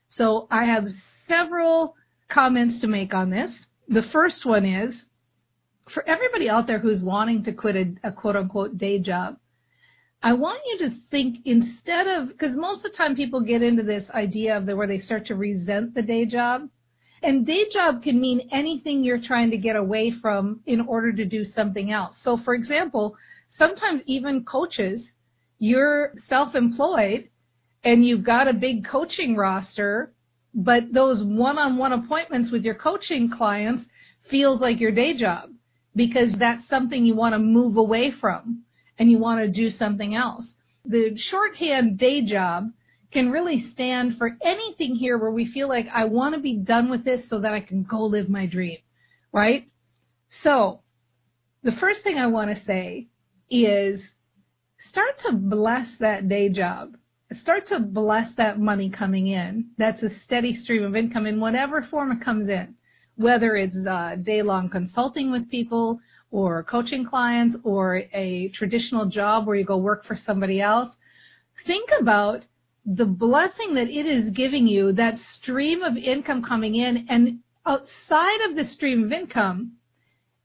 So 0.09 0.49
I 0.51 0.65
have 0.65 0.89
several 1.29 1.95
comments 2.27 2.81
to 2.81 2.87
make 2.87 3.13
on 3.13 3.29
this. 3.29 3.53
The 3.87 4.03
first 4.11 4.45
one 4.45 4.65
is 4.65 4.93
for 5.87 6.05
everybody 6.05 6.49
out 6.49 6.67
there 6.67 6.79
who's 6.79 7.01
wanting 7.01 7.45
to 7.45 7.53
quit 7.53 7.77
a, 7.77 8.09
a 8.09 8.11
quote 8.11 8.35
unquote 8.35 8.77
day 8.77 8.99
job, 8.99 9.37
I 10.21 10.33
want 10.33 10.59
you 10.65 10.77
to 10.79 10.95
think 11.09 11.37
instead 11.45 12.07
of, 12.07 12.27
because 12.27 12.53
most 12.53 12.79
of 12.79 12.91
the 12.91 12.97
time 12.97 13.15
people 13.15 13.39
get 13.39 13.61
into 13.61 13.83
this 13.83 14.09
idea 14.09 14.57
of 14.57 14.65
the, 14.65 14.75
where 14.75 14.87
they 14.87 14.99
start 14.99 15.25
to 15.27 15.35
resent 15.35 15.93
the 15.93 16.01
day 16.01 16.25
job. 16.25 16.67
And 17.23 17.45
day 17.45 17.67
job 17.69 18.03
can 18.03 18.21
mean 18.21 18.47
anything 18.51 19.03
you're 19.03 19.21
trying 19.21 19.49
to 19.51 19.57
get 19.57 19.75
away 19.75 20.11
from 20.11 20.61
in 20.65 20.81
order 20.81 21.11
to 21.11 21.25
do 21.25 21.43
something 21.43 21.91
else. 21.91 22.17
So 22.23 22.37
for 22.37 22.53
example, 22.53 23.15
sometimes 23.57 24.01
even 24.05 24.45
coaches, 24.45 25.01
you're 25.59 26.13
self-employed 26.29 27.29
and 27.83 28.05
you've 28.05 28.23
got 28.23 28.47
a 28.47 28.53
big 28.53 28.85
coaching 28.85 29.35
roster, 29.35 30.13
but 30.53 30.93
those 30.93 31.23
one-on-one 31.23 31.93
appointments 31.93 32.51
with 32.51 32.63
your 32.63 32.75
coaching 32.75 33.29
clients 33.29 33.85
feels 34.29 34.59
like 34.59 34.79
your 34.79 34.91
day 34.91 35.17
job 35.17 35.49
because 35.95 36.33
that's 36.33 36.67
something 36.67 37.05
you 37.05 37.15
want 37.15 37.33
to 37.33 37.39
move 37.39 37.77
away 37.77 38.11
from 38.11 38.63
and 38.99 39.09
you 39.09 39.17
want 39.17 39.39
to 39.39 39.47
do 39.47 39.69
something 39.69 40.13
else. 40.13 40.45
The 40.85 41.17
shorthand 41.17 41.97
day 41.97 42.21
job 42.21 42.69
can 43.17 43.31
really 43.31 43.67
stand 43.71 44.15
for 44.19 44.37
anything 44.43 44.95
here 44.95 45.17
where 45.17 45.31
we 45.31 45.51
feel 45.51 45.67
like 45.67 45.87
I 45.91 46.05
want 46.05 46.35
to 46.35 46.39
be 46.39 46.57
done 46.57 46.87
with 46.87 47.03
this 47.03 47.27
so 47.27 47.39
that 47.39 47.51
I 47.51 47.59
can 47.59 47.81
go 47.81 48.05
live 48.05 48.29
my 48.29 48.45
dream, 48.45 48.77
right? 49.31 49.67
So 50.43 50.81
the 51.63 51.71
first 51.71 52.03
thing 52.03 52.19
I 52.19 52.27
want 52.27 52.55
to 52.55 52.65
say 52.65 53.07
is 53.49 54.01
start 54.87 55.17
to 55.25 55.31
bless 55.31 55.87
that 55.99 56.29
day 56.29 56.49
job. 56.49 56.95
Start 57.41 57.65
to 57.69 57.79
bless 57.79 58.31
that 58.37 58.59
money 58.59 58.91
coming 58.91 59.25
in. 59.25 59.71
That's 59.79 60.03
a 60.03 60.11
steady 60.23 60.55
stream 60.55 60.83
of 60.83 60.95
income 60.95 61.25
in 61.25 61.39
whatever 61.39 61.87
form 61.89 62.11
it 62.11 62.23
comes 62.23 62.49
in 62.49 62.75
whether 63.15 63.55
it's 63.55 63.75
uh, 63.87 64.15
day 64.21 64.43
long 64.43 64.69
consulting 64.69 65.31
with 65.31 65.49
people 65.49 65.99
or 66.29 66.61
coaching 66.63 67.03
clients 67.03 67.55
or 67.63 68.03
a 68.13 68.49
traditional 68.49 69.07
job 69.07 69.47
where 69.47 69.55
you 69.55 69.65
go 69.65 69.77
work 69.77 70.05
for 70.05 70.15
somebody 70.15 70.61
else, 70.61 70.93
think 71.65 71.89
about 71.99 72.43
the 72.87 73.05
blessing 73.05 73.75
that 73.75 73.89
it 73.89 74.05
is 74.05 74.31
giving 74.31 74.67
you, 74.67 74.93
that 74.93 75.19
stream 75.31 75.83
of 75.83 75.97
income 75.97 76.41
coming 76.41 76.75
in, 76.75 77.05
and 77.09 77.39
outside 77.65 78.41
of 78.49 78.55
the 78.55 78.65
stream 78.65 79.03
of 79.03 79.11
income, 79.11 79.73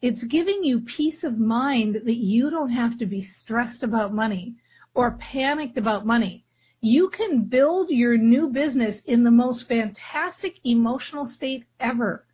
it's 0.02 0.24
giving 0.24 0.64
you 0.64 0.80
peace 0.80 1.22
of 1.22 1.38
mind 1.38 1.94
that 2.04 2.16
you 2.16 2.50
don't 2.50 2.70
have 2.70 2.98
to 2.98 3.06
be 3.06 3.22
stressed 3.22 3.82
about 3.82 4.12
money 4.12 4.56
or 4.94 5.12
panicked 5.12 5.78
about 5.78 6.04
money. 6.04 6.44
You 6.80 7.08
can 7.08 7.44
build 7.44 7.88
your 7.88 8.18
new 8.18 8.48
business 8.48 9.00
in 9.06 9.22
the 9.22 9.30
most 9.30 9.68
fantastic 9.68 10.56
emotional 10.64 11.30
state 11.30 11.64
ever 11.78 12.26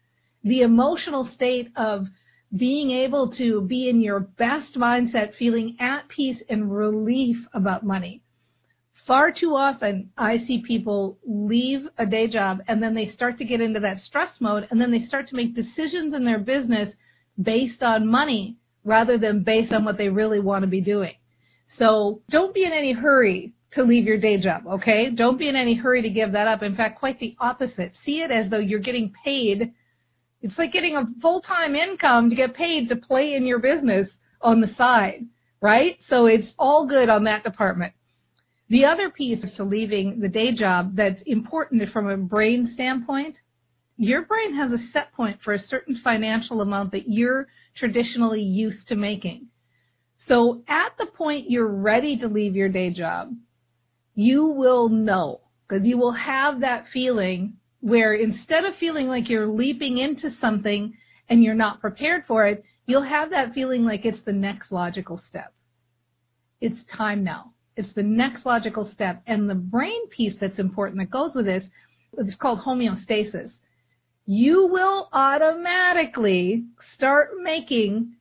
the 0.44 0.62
emotional 0.62 1.26
state 1.26 1.70
of 1.76 2.06
being 2.56 2.90
able 2.90 3.30
to 3.32 3.60
be 3.62 3.88
in 3.88 4.00
your 4.00 4.20
best 4.20 4.74
mindset, 4.76 5.34
feeling 5.34 5.76
at 5.78 6.08
peace 6.08 6.42
and 6.48 6.74
relief 6.74 7.36
about 7.52 7.84
money. 7.84 8.22
Far 9.08 9.32
too 9.32 9.56
often, 9.56 10.10
I 10.18 10.38
see 10.38 10.62
people 10.62 11.18
leave 11.26 11.88
a 11.98 12.06
day 12.06 12.28
job 12.28 12.62
and 12.68 12.82
then 12.82 12.94
they 12.94 13.08
start 13.08 13.38
to 13.38 13.44
get 13.46 13.62
into 13.62 13.80
that 13.80 14.00
stress 14.00 14.40
mode 14.40 14.68
and 14.70 14.80
then 14.80 14.92
they 14.92 15.02
start 15.02 15.26
to 15.28 15.36
make 15.36 15.54
decisions 15.54 16.14
in 16.14 16.24
their 16.24 16.38
business 16.38 16.94
based 17.42 17.82
on 17.82 18.06
money 18.06 18.58
rather 18.84 19.18
than 19.18 19.42
based 19.42 19.72
on 19.72 19.84
what 19.84 19.98
they 19.98 20.10
really 20.10 20.40
want 20.40 20.62
to 20.62 20.68
be 20.68 20.82
doing. 20.82 21.14
So 21.78 22.22
don't 22.30 22.54
be 22.54 22.64
in 22.64 22.72
any 22.72 22.92
hurry 22.92 23.54
to 23.72 23.82
leave 23.82 24.04
your 24.04 24.18
day 24.18 24.38
job, 24.40 24.66
okay? 24.66 25.10
Don't 25.10 25.38
be 25.38 25.48
in 25.48 25.56
any 25.56 25.74
hurry 25.74 26.02
to 26.02 26.10
give 26.10 26.32
that 26.32 26.48
up. 26.48 26.62
In 26.62 26.76
fact, 26.76 26.98
quite 26.98 27.18
the 27.18 27.36
opposite. 27.40 27.96
See 28.04 28.22
it 28.22 28.30
as 28.30 28.50
though 28.50 28.58
you're 28.58 28.80
getting 28.80 29.12
paid 29.24 29.72
It's 30.42 30.58
like 30.58 30.72
getting 30.72 30.96
a 30.96 31.06
full-time 31.20 31.74
income 31.74 32.30
to 32.30 32.36
get 32.36 32.54
paid 32.54 32.88
to 32.90 32.96
play 32.96 33.34
in 33.34 33.46
your 33.46 33.58
business 33.58 34.08
on 34.40 34.60
the 34.60 34.68
side, 34.68 35.26
right? 35.60 35.98
So 36.08 36.26
it's 36.26 36.54
all 36.58 36.86
good 36.86 37.08
on 37.08 37.24
that 37.24 37.42
department. 37.42 37.92
The 38.70 38.84
other 38.84 39.08
piece 39.08 39.56
to 39.56 39.64
leaving 39.64 40.20
the 40.20 40.28
day 40.28 40.52
job 40.52 40.94
that's 40.94 41.22
important 41.22 41.90
from 41.90 42.08
a 42.08 42.16
brain 42.16 42.70
standpoint, 42.74 43.36
your 43.96 44.22
brain 44.22 44.54
has 44.54 44.72
a 44.72 44.86
set 44.92 45.12
point 45.14 45.40
for 45.42 45.54
a 45.54 45.58
certain 45.58 45.96
financial 45.96 46.60
amount 46.60 46.92
that 46.92 47.08
you're 47.08 47.48
traditionally 47.74 48.42
used 48.42 48.88
to 48.88 48.94
making. 48.94 49.48
So 50.18 50.62
at 50.68 50.92
the 50.98 51.06
point 51.06 51.50
you're 51.50 51.66
ready 51.68 52.18
to 52.18 52.28
leave 52.28 52.54
your 52.54 52.68
day 52.68 52.90
job, 52.90 53.34
you 54.14 54.44
will 54.46 54.88
know 54.88 55.40
because 55.66 55.86
you 55.86 55.96
will 55.96 56.12
have 56.12 56.60
that 56.60 56.88
feeling 56.92 57.54
where 57.80 58.14
instead 58.14 58.64
of 58.64 58.74
feeling 58.76 59.06
like 59.06 59.28
you're 59.28 59.46
leaping 59.46 59.98
into 59.98 60.30
something 60.40 60.94
and 61.28 61.42
you're 61.42 61.54
not 61.54 61.80
prepared 61.80 62.24
for 62.26 62.46
it, 62.46 62.64
you'll 62.86 63.02
have 63.02 63.30
that 63.30 63.54
feeling 63.54 63.84
like 63.84 64.04
it's 64.04 64.20
the 64.20 64.32
next 64.32 64.72
logical 64.72 65.22
step. 65.28 65.52
It's 66.60 66.82
time 66.84 67.24
now. 67.24 67.52
It's 67.78 67.92
the 67.92 68.02
next 68.02 68.44
logical 68.44 68.90
step. 68.90 69.22
And 69.28 69.48
the 69.48 69.54
brain 69.54 70.08
piece 70.08 70.34
that's 70.34 70.58
important 70.58 70.98
that 70.98 71.12
goes 71.12 71.36
with 71.36 71.46
this 71.46 71.64
is 72.14 72.34
called 72.34 72.58
homeostasis. 72.58 73.52
You 74.26 74.66
will 74.66 75.08
automatically 75.12 76.64
start 76.94 77.30
making 77.40 78.16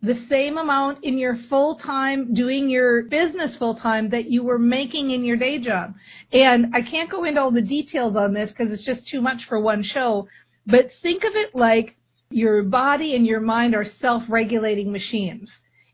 the 0.00 0.24
same 0.30 0.56
amount 0.56 1.04
in 1.04 1.18
your 1.18 1.36
full 1.50 1.74
time, 1.74 2.32
doing 2.32 2.70
your 2.70 3.02
business 3.02 3.56
full 3.56 3.74
time 3.74 4.08
that 4.08 4.30
you 4.30 4.42
were 4.42 4.58
making 4.58 5.10
in 5.10 5.22
your 5.22 5.36
day 5.36 5.58
job. 5.58 5.92
And 6.32 6.74
I 6.74 6.80
can't 6.80 7.10
go 7.10 7.24
into 7.24 7.42
all 7.42 7.50
the 7.50 7.60
details 7.60 8.16
on 8.16 8.32
this 8.32 8.52
because 8.52 8.72
it's 8.72 8.86
just 8.86 9.06
too 9.06 9.20
much 9.20 9.44
for 9.44 9.60
one 9.60 9.82
show, 9.82 10.28
but 10.66 10.88
think 11.02 11.24
of 11.24 11.34
it 11.34 11.54
like 11.54 11.94
your 12.30 12.62
body 12.62 13.14
and 13.14 13.26
your 13.26 13.40
mind 13.40 13.74
are 13.74 13.84
self 13.84 14.22
regulating 14.30 14.90
machines. 14.90 15.50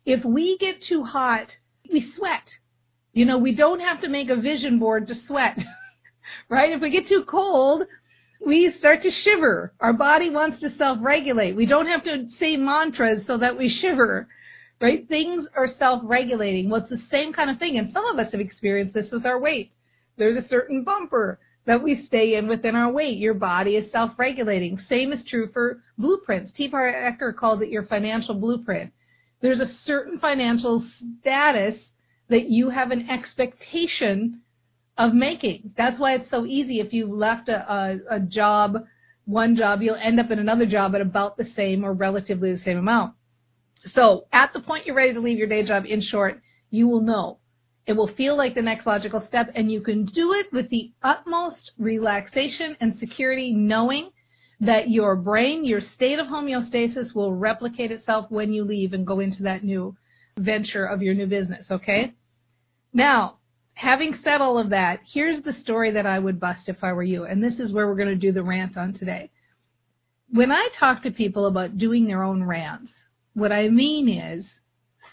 If 0.07 0.25
we 0.25 0.59
get 0.59 0.81
too 0.81 1.03
hot, 1.03 1.57
we 1.93 2.01
sweat. 2.01 2.49
You 3.13 3.25
know, 3.25 3.39
we 3.39 3.55
don't 3.55 3.81
have 3.81 4.01
to 4.03 4.09
make 4.09 4.31
a 4.31 4.37
vision 4.37 4.79
board 4.79 5.09
to 5.09 5.15
sweat, 5.15 5.59
right? 6.49 6.73
If 6.73 6.81
we 6.81 6.91
get 6.91 7.09
too 7.09 7.25
cold, 7.25 7.87
we 8.45 8.73
start 8.73 9.03
to 9.03 9.11
shiver. 9.11 9.73
Our 9.81 9.93
body 9.93 10.31
wants 10.31 10.61
to 10.61 10.71
self-regulate. 10.71 11.57
We 11.57 11.67
don't 11.67 11.87
have 11.87 12.05
to 12.05 12.29
say 12.39 12.57
mantras 12.57 13.27
so 13.27 13.37
that 13.39 13.59
we 13.59 13.69
shiver, 13.69 14.29
right? 14.81 15.07
Things 15.09 15.47
are 15.57 15.69
self-regulating. 15.79 16.71
Well, 16.71 16.83
it's 16.83 16.91
the 16.91 17.03
same 17.11 17.33
kind 17.33 17.51
of 17.51 17.59
thing. 17.59 17.79
And 17.79 17.93
some 17.93 18.07
of 18.07 18.19
us 18.19 18.33
have 18.33 18.41
experienced 18.41 18.95
this 18.95 19.11
with 19.11 19.27
our 19.27 19.41
weight. 19.41 19.73
There's 20.17 20.43
a 20.43 20.49
certain 20.49 20.85
bumper 20.85 21.41
that 21.67 21.83
we 21.83 22.05
stay 22.07 22.37
in 22.37 22.47
within 22.49 22.77
our 22.77 22.91
weight. 22.91 23.19
Your 23.19 23.35
body 23.35 23.77
is 23.77 23.91
self-regulating. 23.91 24.79
Same 24.79 25.13
is 25.13 25.23
true 25.25 25.51
for 25.53 25.83
blueprints. 25.99 26.53
T. 26.53 26.69
Harv 26.69 26.95
Eker 26.95 27.35
called 27.35 27.63
it 27.63 27.71
your 27.71 27.85
financial 27.85 28.35
blueprint. 28.35 28.93
There's 29.43 29.61
a 29.61 29.67
certain 29.67 30.19
financial 30.19 30.85
status 31.21 31.77
that 32.31 32.49
you 32.49 32.71
have 32.71 32.91
an 32.91 33.11
expectation 33.11 34.41
of 34.97 35.13
making. 35.15 35.73
That's 35.77 35.99
why 35.99 36.15
it's 36.15 36.31
so 36.31 36.47
easy. 36.47 36.81
If 36.81 36.93
you've 36.93 37.11
left 37.11 37.49
a, 37.49 37.73
a, 37.73 38.17
a 38.17 38.21
job, 38.21 38.85
one 39.25 39.57
job, 39.57 39.83
you'll 39.83 39.97
end 39.97 40.21
up 40.21 40.31
in 40.31 40.39
another 40.39 40.67
job 40.67 40.95
at 40.95 41.01
about 41.01 41.37
the 41.37 41.45
same 41.45 41.85
or 41.85 41.93
relatively 41.93 42.53
the 42.53 42.59
same 42.59 42.79
amount. 42.79 43.15
So 43.85 44.27
at 44.33 44.53
the 44.53 44.61
point 44.61 44.87
you're 44.87 44.97
ready 44.97 45.15
to 45.15 45.21
leave 45.21 45.39
your 45.39 45.49
day 45.49 45.65
job, 45.65 45.85
in 45.87 46.01
short, 46.01 46.41
you 46.71 46.87
will 46.87 47.01
know. 47.01 47.39
It 47.87 47.95
will 47.95 48.09
feel 48.15 48.37
like 48.37 48.55
the 48.55 48.63
next 48.63 48.87
logical 48.87 49.25
step 49.27 49.51
and 49.55 49.73
you 49.73 49.81
can 49.81 50.05
do 50.05 50.35
it 50.35 50.53
with 50.53 50.71
the 50.71 50.93
utmost 51.03 51.73
relaxation 51.79 52.77
and 52.81 52.95
security 52.95 53.53
knowing 53.53 54.11
that 54.61 54.91
your 54.91 55.17
brain, 55.17 55.65
your 55.65 55.81
state 55.81 56.19
of 56.19 56.27
homeostasis 56.27 57.15
will 57.15 57.35
replicate 57.35 57.91
itself 57.91 58.31
when 58.31 58.53
you 58.53 58.63
leave 58.63 58.93
and 58.93 59.07
go 59.07 59.19
into 59.21 59.43
that 59.43 59.65
new 59.65 59.97
venture 60.37 60.85
of 60.85 61.03
your 61.03 61.15
new 61.15 61.27
business, 61.27 61.71
okay? 61.71 62.13
Now, 62.93 63.39
having 63.75 64.15
said 64.23 64.41
all 64.41 64.59
of 64.59 64.71
that, 64.71 65.01
here's 65.07 65.41
the 65.41 65.53
story 65.53 65.91
that 65.93 66.07
I 66.07 66.19
would 66.19 66.41
bust 66.41 66.69
if 66.69 66.83
I 66.83 66.93
were 66.93 67.03
you. 67.03 67.25
And 67.25 67.43
this 67.43 67.59
is 67.59 67.73
where 67.73 67.87
we're 67.87 67.97
going 67.97 68.09
to 68.09 68.15
do 68.15 68.33
the 68.33 68.43
rant 68.43 68.77
on 68.77 68.93
today. 68.93 69.31
When 70.31 70.53
I 70.53 70.69
talk 70.79 71.03
to 71.03 71.11
people 71.11 71.47
about 71.47 71.79
doing 71.79 72.07
their 72.07 72.23
own 72.23 72.45
rants, 72.45 72.93
what 73.35 73.53
I 73.53 73.69
mean 73.69 74.09
is 74.09 74.47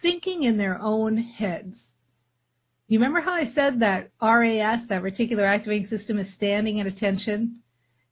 thinking 0.01 0.43
in 0.43 0.57
their 0.57 0.79
own 0.81 1.17
heads. 1.17 1.79
You 2.87 2.99
remember 2.99 3.21
how 3.21 3.33
I 3.33 3.51
said 3.53 3.79
that 3.79 4.11
RAS, 4.21 4.87
that 4.87 5.03
reticular 5.03 5.43
activating 5.43 5.87
system, 5.87 6.19
is 6.19 6.33
standing 6.33 6.79
at 6.79 6.87
attention 6.87 7.59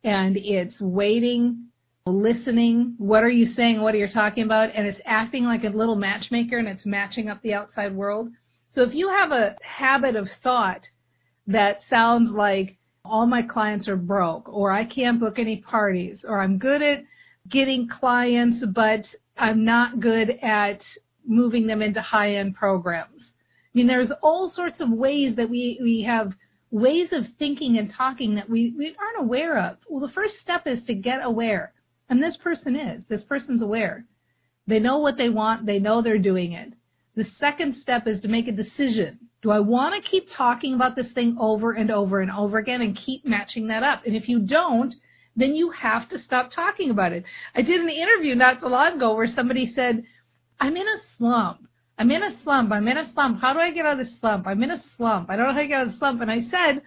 and 0.04 0.38
it's 0.38 0.80
waiting, 0.80 1.68
listening. 2.06 2.96
What 2.98 3.24
are 3.24 3.30
you 3.30 3.46
saying? 3.46 3.82
What 3.82 3.96
are 3.96 3.98
you 3.98 4.08
talking 4.08 4.44
about? 4.44 4.72
And 4.76 4.86
it's 4.86 5.00
acting 5.06 5.46
like 5.46 5.64
a 5.64 5.70
little 5.70 5.96
matchmaker 5.96 6.58
and 6.58 6.68
it's 6.68 6.86
matching 6.86 7.30
up 7.30 7.42
the 7.42 7.54
outside 7.54 7.96
world. 7.96 8.30
So 8.76 8.84
if 8.84 8.94
you 8.94 9.08
have 9.08 9.32
a 9.32 9.56
habit 9.64 10.18
of 10.18 10.30
thought 10.44 10.82
that 11.48 11.80
sounds 11.90 12.32
like 12.32 12.76
all 13.06 13.26
my 13.26 13.42
clients 13.42 13.88
are 13.88 13.96
broke 13.96 14.50
or 14.50 14.70
I 14.70 14.84
can't 14.84 15.18
book 15.18 15.40
any 15.40 15.62
parties 15.62 16.26
or 16.28 16.42
I'm 16.42 16.58
good 16.58 16.82
at 16.82 17.06
getting 17.48 17.88
clients 17.88 18.66
but 18.66 19.08
I'm 19.38 19.64
not 19.64 20.02
good 20.02 20.32
at 20.42 20.84
moving 21.26 21.68
them 21.68 21.82
into 21.82 22.02
high 22.02 22.36
end 22.36 22.56
programs. 22.56 23.22
I 23.22 23.72
mean, 23.78 23.88
there's 23.88 24.12
all 24.22 24.50
sorts 24.50 24.82
of 24.82 24.90
ways 24.90 25.38
that 25.38 25.50
we, 25.50 25.80
we 25.82 26.02
have 26.02 26.34
ways 26.70 27.14
of 27.14 27.28
thinking 27.40 27.78
and 27.78 27.90
talking 27.90 28.36
that 28.36 28.50
we, 28.50 28.74
we 28.78 28.88
aren't 28.88 29.26
aware 29.26 29.58
of. 29.58 29.78
Well, 29.88 30.06
the 30.06 30.14
first 30.14 30.42
step 30.42 30.68
is 30.68 30.84
to 30.84 30.94
get 30.94 31.24
aware. 31.24 31.72
And 32.10 32.22
this 32.22 32.36
person 32.36 32.76
is. 32.76 33.04
This 33.08 33.24
person's 33.24 33.62
aware. 33.62 34.06
They 34.68 34.82
know 34.82 34.98
what 34.98 35.16
they 35.16 35.30
want. 35.30 35.66
They 35.66 35.80
know 35.80 36.02
they're 36.02 36.18
doing 36.20 36.52
it. 36.52 36.74
The 37.16 37.26
second 37.40 37.76
step 37.76 38.08
is 38.08 38.20
to 38.22 38.28
make 38.28 38.50
a 38.50 38.52
decision. 38.52 39.20
Do 39.42 39.50
I 39.52 39.60
want 39.60 39.96
to 39.96 40.10
keep 40.10 40.30
talking 40.30 40.74
about 40.74 40.96
this 40.96 41.12
thing 41.12 41.38
over 41.40 41.72
and 41.72 41.90
over 41.90 42.20
and 42.20 42.30
over 42.30 42.58
again 42.58 42.82
and 42.82 42.96
keep 42.96 43.26
matching 43.26 43.68
that 43.68 43.84
up? 43.84 44.06
And 44.06 44.16
if 44.16 44.28
you 44.28 44.40
don't, 44.40 44.94
then 45.36 45.56
you 45.56 45.70
have 45.72 46.10
to 46.10 46.20
stop 46.20 46.52
talking 46.52 46.90
about 46.90 47.14
it. 47.14 47.24
I 47.54 47.62
did 47.62 47.80
an 47.80 47.90
interview 47.90 48.36
not 48.36 48.60
so 48.60 48.68
long 48.68 48.98
ago 48.98 49.16
where 49.16 49.28
somebody 49.28 49.72
said, 49.74 50.04
I'm 50.60 50.76
in 50.76 50.88
a 50.88 50.98
slump. 51.18 51.68
I'm 51.98 52.12
in 52.12 52.24
a 52.24 52.38
slump. 52.44 52.72
I'm 52.72 52.88
in 52.88 52.98
a 52.98 53.12
slump. 53.14 53.40
How 53.40 53.54
do 53.54 53.60
I 53.60 53.72
get 53.72 53.86
out 53.86 54.00
of 54.00 54.06
this 54.06 54.20
slump? 54.20 54.46
I'm 54.46 54.62
in 54.64 54.72
a 54.72 54.84
slump. 54.98 55.30
I 55.30 55.38
don't 55.38 55.48
know 55.48 55.54
how 55.54 55.60
to 55.60 55.68
get 55.68 55.80
out 55.80 55.88
of 55.88 55.94
the 55.94 55.98
slump. 55.98 56.22
And 56.22 56.32
I 56.32 56.42
said, 56.44 56.82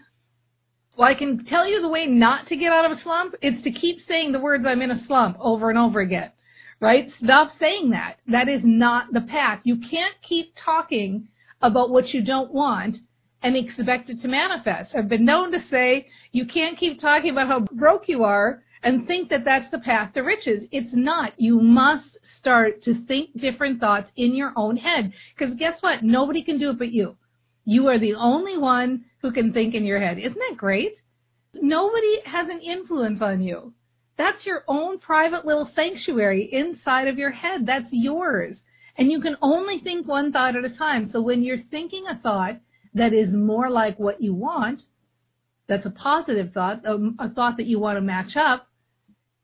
well, 0.97 1.09
I 1.09 1.15
can 1.15 1.45
tell 1.47 1.67
you 1.67 1.81
the 1.81 1.89
way 1.89 2.07
not 2.07 2.47
to 2.49 2.57
get 2.57 2.73
out 2.73 2.85
of 2.85 2.91
a 2.91 3.01
slump. 3.01 3.35
It's 3.41 3.63
to 3.63 3.71
keep 3.71 4.01
saying 4.07 4.33
the 4.33 4.41
words 4.41 4.67
I'm 4.67 4.83
in 4.83 4.91
a 4.91 5.05
slump 5.07 5.39
over 5.41 5.71
and 5.71 5.79
over 5.79 6.01
again 6.01 6.33
right? 6.81 7.11
Stop 7.23 7.53
saying 7.59 7.91
that. 7.91 8.19
That 8.27 8.49
is 8.49 8.63
not 8.65 9.13
the 9.13 9.23
path. 9.23 9.61
You 9.65 9.77
can't 9.77 10.15
keep 10.23 10.53
talking 10.57 11.29
about 11.61 11.91
what 11.91 12.15
you 12.15 12.23
don't 12.23 12.53
want 12.53 12.99
and 13.43 13.57
expect 13.57 14.11
it 14.11 14.21
to 14.21 14.29
manifest. 14.29 14.95
I've 14.95 15.09
been 15.09 15.25
known 15.25 15.53
to 15.53 15.61
say 15.71 16.09
you 16.33 16.47
can't 16.47 16.79
keep 16.79 17.01
talking 17.01 17.31
about 17.31 17.49
how 17.49 17.61
broke 17.73 18.09
you 18.09 18.25
are 18.25 18.63
and 18.83 19.07
think 19.07 19.29
that 19.31 19.45
that's 19.45 19.71
the 19.71 19.79
path 19.79 20.15
to 20.15 20.21
riches. 20.21 20.65
It's 20.71 20.93
not. 20.93 21.33
You 21.37 21.61
must 21.61 22.19
start 22.37 22.83
to 22.83 23.05
think 23.07 23.31
different 23.39 23.81
thoughts 23.81 24.11
in 24.17 24.35
your 24.35 24.53
own 24.57 24.77
head. 24.77 25.13
Because 25.37 25.55
guess 25.55 25.83
what? 25.83 26.03
Nobody 26.03 26.43
can 26.43 26.59
do 26.59 26.71
it 26.71 26.79
but 26.79 26.93
you. 26.93 27.17
You 27.65 27.89
are 27.89 27.99
the 27.99 28.15
only 28.15 28.57
one 28.57 29.05
who 29.21 29.33
can 29.33 29.53
think 29.53 29.75
in 29.75 29.85
your 29.85 30.01
head. 30.01 30.19
Isn't 30.19 30.39
that 30.39 30.57
great? 30.57 30.95
Nobody 31.55 32.21
has 32.25 32.49
an 32.49 32.61
influence 32.61 33.21
on 33.21 33.43
you. 33.43 33.73
That's 34.19 34.45
your 34.45 34.65
own 34.67 34.99
private 34.99 35.47
little 35.47 35.71
sanctuary 35.75 36.53
inside 36.53 37.07
of 37.07 37.19
your 37.19 37.31
head. 37.31 37.65
That's 37.65 37.89
yours. 37.93 38.57
And 38.97 39.11
you 39.13 39.21
can 39.21 39.37
only 39.41 39.79
think 39.79 40.09
one 40.09 40.33
thought 40.33 40.57
at 40.57 40.65
a 40.65 40.71
time. 40.71 41.09
So 41.13 41.23
when 41.23 41.43
you're 41.43 41.63
thinking 41.71 42.05
a 42.09 42.19
thought 42.19 42.57
that 42.95 43.13
is 43.13 43.33
more 43.33 43.71
like 43.71 43.97
what 43.99 44.21
you 44.21 44.35
want, 44.35 44.83
that's 45.69 45.87
a 45.87 45.91
positive 45.91 46.53
thought, 46.53 46.85
um, 46.85 47.15
a, 47.21 47.31
thought 47.31 47.57
that 47.59 47.67
you 47.67 47.79
want 47.79 47.97
to 47.97 48.01
match 48.01 48.37
up, 48.37 48.67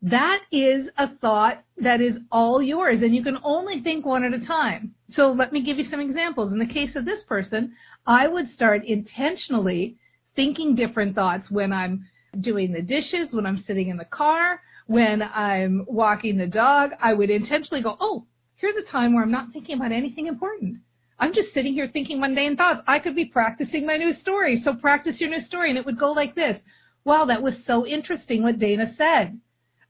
that 0.03 0.43
is 0.51 0.89
a 0.99 1.09
thought 1.19 1.63
that 1.77 2.01
is 2.01 2.19
all 2.33 2.61
yours 2.61 3.01
and 3.01 3.15
you 3.15 3.23
can 3.23 3.39
only 3.45 3.81
think 3.81 4.05
one 4.05 4.25
at 4.25 4.35
a 4.35 4.45
time. 4.45 4.93
So 5.11 5.31
let 5.31 5.53
me 5.53 5.63
give 5.63 5.79
you 5.79 5.85
some 5.85 6.01
examples. 6.01 6.53
In 6.53 6.59
the 6.59 6.67
case 6.67 6.97
of 6.97 7.05
this 7.05 7.23
person, 7.23 7.75
I 8.07 8.27
would 8.27 8.51
start 8.51 8.85
intentionally 8.85 9.97
thinking 10.35 10.75
different 10.75 11.15
thoughts 11.15 11.49
when 11.51 11.73
I'm 11.73 12.07
doing 12.41 12.73
the 12.73 12.83
dishes, 12.83 13.33
when 13.33 13.47
I'm 13.47 13.65
sitting 13.65 13.89
in 13.89 13.97
the 13.97 14.05
car, 14.05 14.61
when 14.87 15.23
I'm 15.23 15.85
walking 15.87 16.37
the 16.37 16.47
dog, 16.47 16.93
I 17.01 17.15
would 17.15 17.31
intentionally 17.31 17.83
go, 17.83 17.97
oh, 18.01 18.27
here's 18.57 18.77
a 18.77 18.83
time 18.83 19.15
where 19.15 19.23
I'm 19.23 19.31
not 19.31 19.53
thinking 19.53 19.77
about 19.77 19.93
anything 19.93 20.27
important. 20.27 20.79
I'm 21.19 21.33
just 21.33 21.53
sitting 21.55 21.75
here 21.75 21.89
thinking 21.89 22.21
mundane 22.21 22.57
thoughts. 22.57 22.83
I 22.87 22.99
could 22.99 23.15
be 23.15 23.25
practicing 23.25 23.87
my 23.87 23.97
new 23.97 24.13
story. 24.13 24.61
So 24.61 24.75
practice 24.75 25.21
your 25.21 25.31
new 25.31 25.41
story. 25.41 25.71
And 25.71 25.79
it 25.79 25.87
would 25.87 25.99
go 25.99 26.13
like 26.13 26.35
this. 26.35 26.61
Wow, 27.05 27.25
that 27.27 27.43
was 27.43 27.55
so 27.67 27.87
interesting 27.87 28.43
what 28.43 28.59
Dana 28.59 28.93
said. 28.97 29.39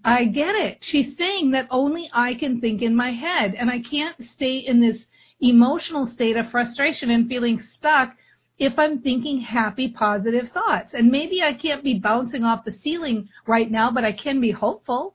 I 0.04 0.26
get 0.26 0.54
it. 0.54 0.78
She's 0.82 1.16
saying 1.16 1.52
that 1.52 1.68
only 1.70 2.10
I 2.12 2.34
can 2.34 2.60
think 2.60 2.82
in 2.82 2.94
my 2.94 3.12
head 3.12 3.54
and 3.54 3.70
I 3.70 3.80
can't 3.80 4.16
stay 4.34 4.58
in 4.58 4.80
this 4.80 4.98
emotional 5.40 6.06
state 6.06 6.36
of 6.36 6.50
frustration 6.50 7.10
and 7.10 7.28
feeling 7.28 7.62
stuck 7.74 8.16
if 8.58 8.78
I'm 8.78 9.00
thinking 9.00 9.40
happy, 9.40 9.90
positive 9.90 10.50
thoughts. 10.52 10.94
And 10.94 11.10
maybe 11.10 11.42
I 11.42 11.54
can't 11.54 11.82
be 11.82 11.98
bouncing 11.98 12.44
off 12.44 12.64
the 12.64 12.72
ceiling 12.82 13.28
right 13.46 13.70
now, 13.70 13.90
but 13.90 14.04
I 14.04 14.12
can 14.12 14.40
be 14.40 14.50
hopeful. 14.50 15.14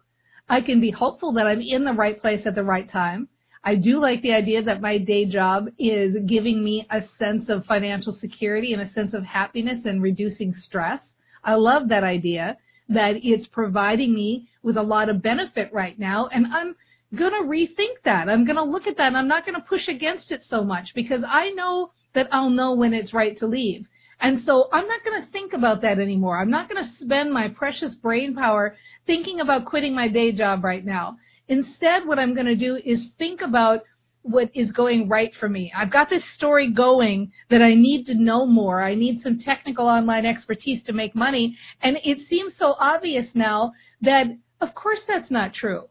I 0.50 0.62
can 0.62 0.81
be 0.81 0.91
hopeful 0.91 1.31
that 1.34 1.48
I'm 1.48 1.62
in 1.62 1.86
the 1.86 1.93
right 1.93 2.19
place 2.19 2.46
at 2.46 2.55
the 2.55 2.63
right 2.63 2.89
time. 2.89 3.29
I 3.63 3.75
do 3.75 4.00
like 4.00 4.22
the 4.22 4.34
idea 4.34 4.62
that 4.63 4.81
my 4.81 4.98
day 4.98 5.25
job 5.25 5.69
is 5.77 6.17
giving 6.25 6.63
me 6.63 6.88
a 6.89 7.03
sense 7.17 7.50
of 7.50 7.65
financial 7.65 8.13
security 8.13 8.74
and 8.74 8.81
a 8.81 8.91
sense 8.93 9.13
of 9.13 9.24
happiness 9.24 9.86
and 9.86 10.01
reducing 10.01 10.53
stress. 10.55 11.01
I 11.43 11.55
love 11.55 11.89
that 11.89 12.03
idea 12.03 12.58
that 12.88 13.17
it's 13.24 13.46
providing 13.46 14.13
me 14.13 14.48
with 14.63 14.77
a 14.77 14.84
lot 14.84 15.10
of 15.10 15.22
benefit 15.22 15.72
right 15.74 15.98
now. 16.00 16.27
And 16.27 16.48
I'm 16.48 16.75
going 17.15 17.31
to 17.31 17.48
rethink 17.48 18.01
that. 18.03 18.29
I'm 18.29 18.46
going 18.46 18.55
to 18.55 18.63
look 18.63 18.88
at 18.88 18.98
that 18.98 19.08
and 19.08 19.17
I'm 19.17 19.27
not 19.27 19.46
going 19.46 19.55
to 19.55 19.67
push 19.67 19.88
against 19.88 20.31
it 20.31 20.43
so 20.43 20.63
much 20.63 20.93
because 20.96 21.24
I 21.27 21.51
know 21.51 21.91
that 22.13 22.27
I'll 22.31 22.49
know 22.49 22.73
when 22.73 22.93
it's 22.93 23.13
right 23.13 23.37
to 23.37 23.47
leave. 23.47 23.87
And 24.21 24.41
so 24.41 24.67
I'm 24.73 24.87
not 24.87 25.03
going 25.05 25.21
to 25.21 25.31
think 25.31 25.53
about 25.53 25.81
that 25.81 25.99
anymore. 25.99 26.39
I'm 26.39 26.49
not 26.49 26.69
going 26.69 26.83
to 26.83 26.91
spend 26.97 27.31
my 27.31 27.47
precious 27.47 27.95
brain 27.95 28.35
power 28.35 28.75
thinking 29.07 29.39
about 29.39 29.65
quitting 29.65 29.95
my 29.95 30.07
day 30.07 30.31
job 30.31 30.63
right 30.63 30.85
now. 30.85 31.17
Instead, 31.47 32.05
what 32.05 32.19
I'm 32.19 32.33
going 32.33 32.45
to 32.45 32.55
do 32.55 32.75
is 32.83 33.09
think 33.17 33.41
about 33.41 33.83
what 34.23 34.51
is 34.53 34.71
going 34.71 35.07
right 35.07 35.33
for 35.35 35.47
me. 35.47 35.71
I've 35.75 35.91
got 35.91 36.09
this 36.09 36.23
story 36.33 36.69
going 36.71 37.31
that 37.49 37.61
I 37.61 37.73
need 37.73 38.05
to 38.07 38.13
know 38.13 38.45
more. 38.45 38.81
I 38.81 38.93
need 38.93 39.21
some 39.21 39.39
technical 39.39 39.87
online 39.87 40.25
expertise 40.25 40.83
to 40.83 40.93
make 40.93 41.15
money. 41.15 41.57
And 41.81 41.99
it 42.03 42.27
seems 42.27 42.53
so 42.57 42.75
obvious 42.79 43.29
now 43.33 43.73
that 44.01 44.27
of 44.61 44.75
course 44.75 45.03
that's 45.07 45.31
not 45.31 45.53
true. 45.53 45.87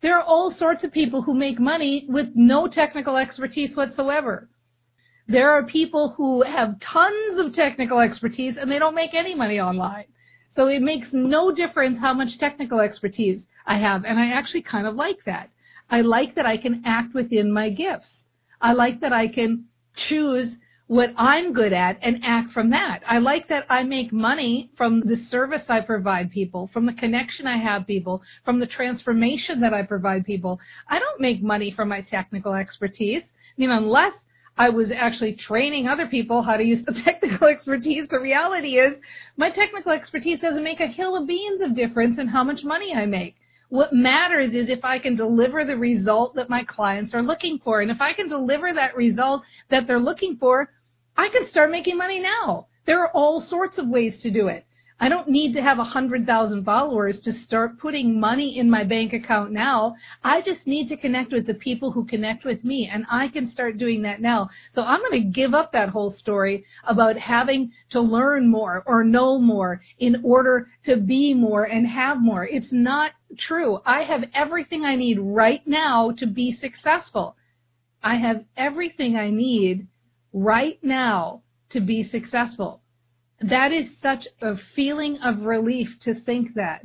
There 0.00 0.16
are 0.16 0.22
all 0.22 0.50
sorts 0.50 0.84
of 0.84 0.92
people 0.92 1.22
who 1.22 1.34
make 1.34 1.58
money 1.58 2.06
with 2.08 2.28
no 2.34 2.66
technical 2.66 3.16
expertise 3.16 3.76
whatsoever. 3.76 4.48
There 5.28 5.50
are 5.50 5.64
people 5.64 6.10
who 6.10 6.42
have 6.42 6.78
tons 6.78 7.40
of 7.40 7.52
technical 7.52 7.98
expertise 7.98 8.56
and 8.56 8.70
they 8.70 8.78
don't 8.78 8.94
make 8.94 9.14
any 9.14 9.34
money 9.34 9.60
online. 9.60 10.04
So 10.54 10.68
it 10.68 10.82
makes 10.82 11.12
no 11.12 11.52
difference 11.52 11.98
how 11.98 12.14
much 12.14 12.38
technical 12.38 12.80
expertise 12.80 13.40
I 13.66 13.76
have. 13.76 14.04
And 14.04 14.18
I 14.18 14.30
actually 14.30 14.62
kind 14.62 14.86
of 14.86 14.94
like 14.94 15.24
that. 15.26 15.50
I 15.90 16.00
like 16.00 16.34
that 16.36 16.46
I 16.46 16.56
can 16.56 16.82
act 16.84 17.14
within 17.14 17.52
my 17.52 17.70
gifts. 17.70 18.10
I 18.60 18.72
like 18.72 19.00
that 19.00 19.12
I 19.12 19.28
can 19.28 19.66
choose 19.94 20.56
what 20.88 21.12
I'm 21.16 21.52
good 21.52 21.72
at 21.72 21.98
and 22.00 22.20
act 22.24 22.52
from 22.52 22.70
that. 22.70 23.02
I 23.06 23.18
like 23.18 23.48
that 23.48 23.66
I 23.68 23.82
make 23.82 24.12
money 24.12 24.70
from 24.76 25.00
the 25.00 25.16
service 25.16 25.64
I 25.68 25.80
provide 25.80 26.30
people, 26.30 26.70
from 26.72 26.86
the 26.86 26.92
connection 26.92 27.46
I 27.46 27.56
have 27.56 27.86
people, 27.86 28.22
from 28.44 28.60
the 28.60 28.66
transformation 28.66 29.60
that 29.60 29.74
I 29.74 29.82
provide 29.82 30.24
people. 30.24 30.60
I 30.88 31.00
don't 31.00 31.20
make 31.20 31.42
money 31.42 31.72
from 31.72 31.88
my 31.88 32.02
technical 32.02 32.54
expertise. 32.54 33.22
I 33.22 33.54
mean, 33.56 33.70
unless 33.70 34.12
I 34.58 34.70
was 34.70 34.90
actually 34.90 35.34
training 35.34 35.86
other 35.86 36.06
people 36.06 36.42
how 36.42 36.56
to 36.56 36.64
use 36.64 36.82
the 36.84 36.92
technical 37.04 37.46
expertise. 37.46 38.08
The 38.08 38.20
reality 38.20 38.78
is 38.78 38.94
my 39.36 39.50
technical 39.50 39.92
expertise 39.92 40.40
doesn't 40.40 40.64
make 40.64 40.80
a 40.80 40.86
hill 40.86 41.16
of 41.16 41.26
beans 41.26 41.60
of 41.60 41.74
difference 41.74 42.18
in 42.18 42.28
how 42.28 42.42
much 42.42 42.64
money 42.64 42.94
I 42.94 43.06
make. 43.06 43.36
What 43.68 43.92
matters 43.92 44.54
is 44.54 44.68
if 44.68 44.84
I 44.84 44.98
can 44.98 45.16
deliver 45.16 45.64
the 45.64 45.76
result 45.76 46.34
that 46.36 46.48
my 46.48 46.62
clients 46.62 47.14
are 47.14 47.22
looking 47.22 47.58
for. 47.58 47.80
And 47.80 47.90
if 47.90 48.00
I 48.00 48.12
can 48.12 48.28
deliver 48.28 48.72
that 48.72 48.96
result 48.96 49.42
that 49.70 49.86
they're 49.86 49.98
looking 49.98 50.36
for, 50.36 50.70
I 51.16 51.28
can 51.28 51.48
start 51.48 51.70
making 51.70 51.96
money 51.96 52.20
now. 52.20 52.68
There 52.86 53.00
are 53.00 53.10
all 53.10 53.40
sorts 53.40 53.78
of 53.78 53.88
ways 53.88 54.20
to 54.22 54.30
do 54.30 54.48
it. 54.48 54.65
I 54.98 55.10
don't 55.10 55.28
need 55.28 55.52
to 55.52 55.62
have 55.62 55.78
a 55.78 55.84
hundred 55.84 56.24
thousand 56.24 56.64
followers 56.64 57.20
to 57.20 57.32
start 57.32 57.78
putting 57.78 58.18
money 58.18 58.56
in 58.56 58.70
my 58.70 58.82
bank 58.82 59.12
account 59.12 59.52
now. 59.52 59.94
I 60.24 60.40
just 60.40 60.66
need 60.66 60.88
to 60.88 60.96
connect 60.96 61.32
with 61.32 61.46
the 61.46 61.54
people 61.54 61.90
who 61.90 62.06
connect 62.06 62.46
with 62.46 62.64
me 62.64 62.88
and 62.90 63.04
I 63.10 63.28
can 63.28 63.46
start 63.46 63.76
doing 63.76 64.00
that 64.02 64.22
now. 64.22 64.48
So 64.72 64.82
I'm 64.82 65.00
going 65.00 65.22
to 65.22 65.28
give 65.28 65.52
up 65.52 65.70
that 65.72 65.90
whole 65.90 66.12
story 66.12 66.64
about 66.84 67.18
having 67.18 67.72
to 67.90 68.00
learn 68.00 68.48
more 68.48 68.82
or 68.86 69.04
know 69.04 69.38
more 69.38 69.82
in 69.98 70.22
order 70.24 70.68
to 70.84 70.96
be 70.96 71.34
more 71.34 71.64
and 71.64 71.86
have 71.86 72.22
more. 72.22 72.46
It's 72.46 72.72
not 72.72 73.12
true. 73.36 73.80
I 73.84 74.02
have 74.02 74.24
everything 74.32 74.86
I 74.86 74.96
need 74.96 75.18
right 75.18 75.66
now 75.66 76.12
to 76.12 76.26
be 76.26 76.52
successful. 76.52 77.36
I 78.02 78.14
have 78.16 78.44
everything 78.56 79.16
I 79.16 79.28
need 79.28 79.88
right 80.32 80.78
now 80.82 81.42
to 81.68 81.80
be 81.80 82.02
successful 82.02 82.80
that 83.40 83.72
is 83.72 83.90
such 84.02 84.26
a 84.40 84.56
feeling 84.74 85.18
of 85.18 85.42
relief 85.42 85.88
to 86.00 86.14
think 86.14 86.54
that 86.54 86.82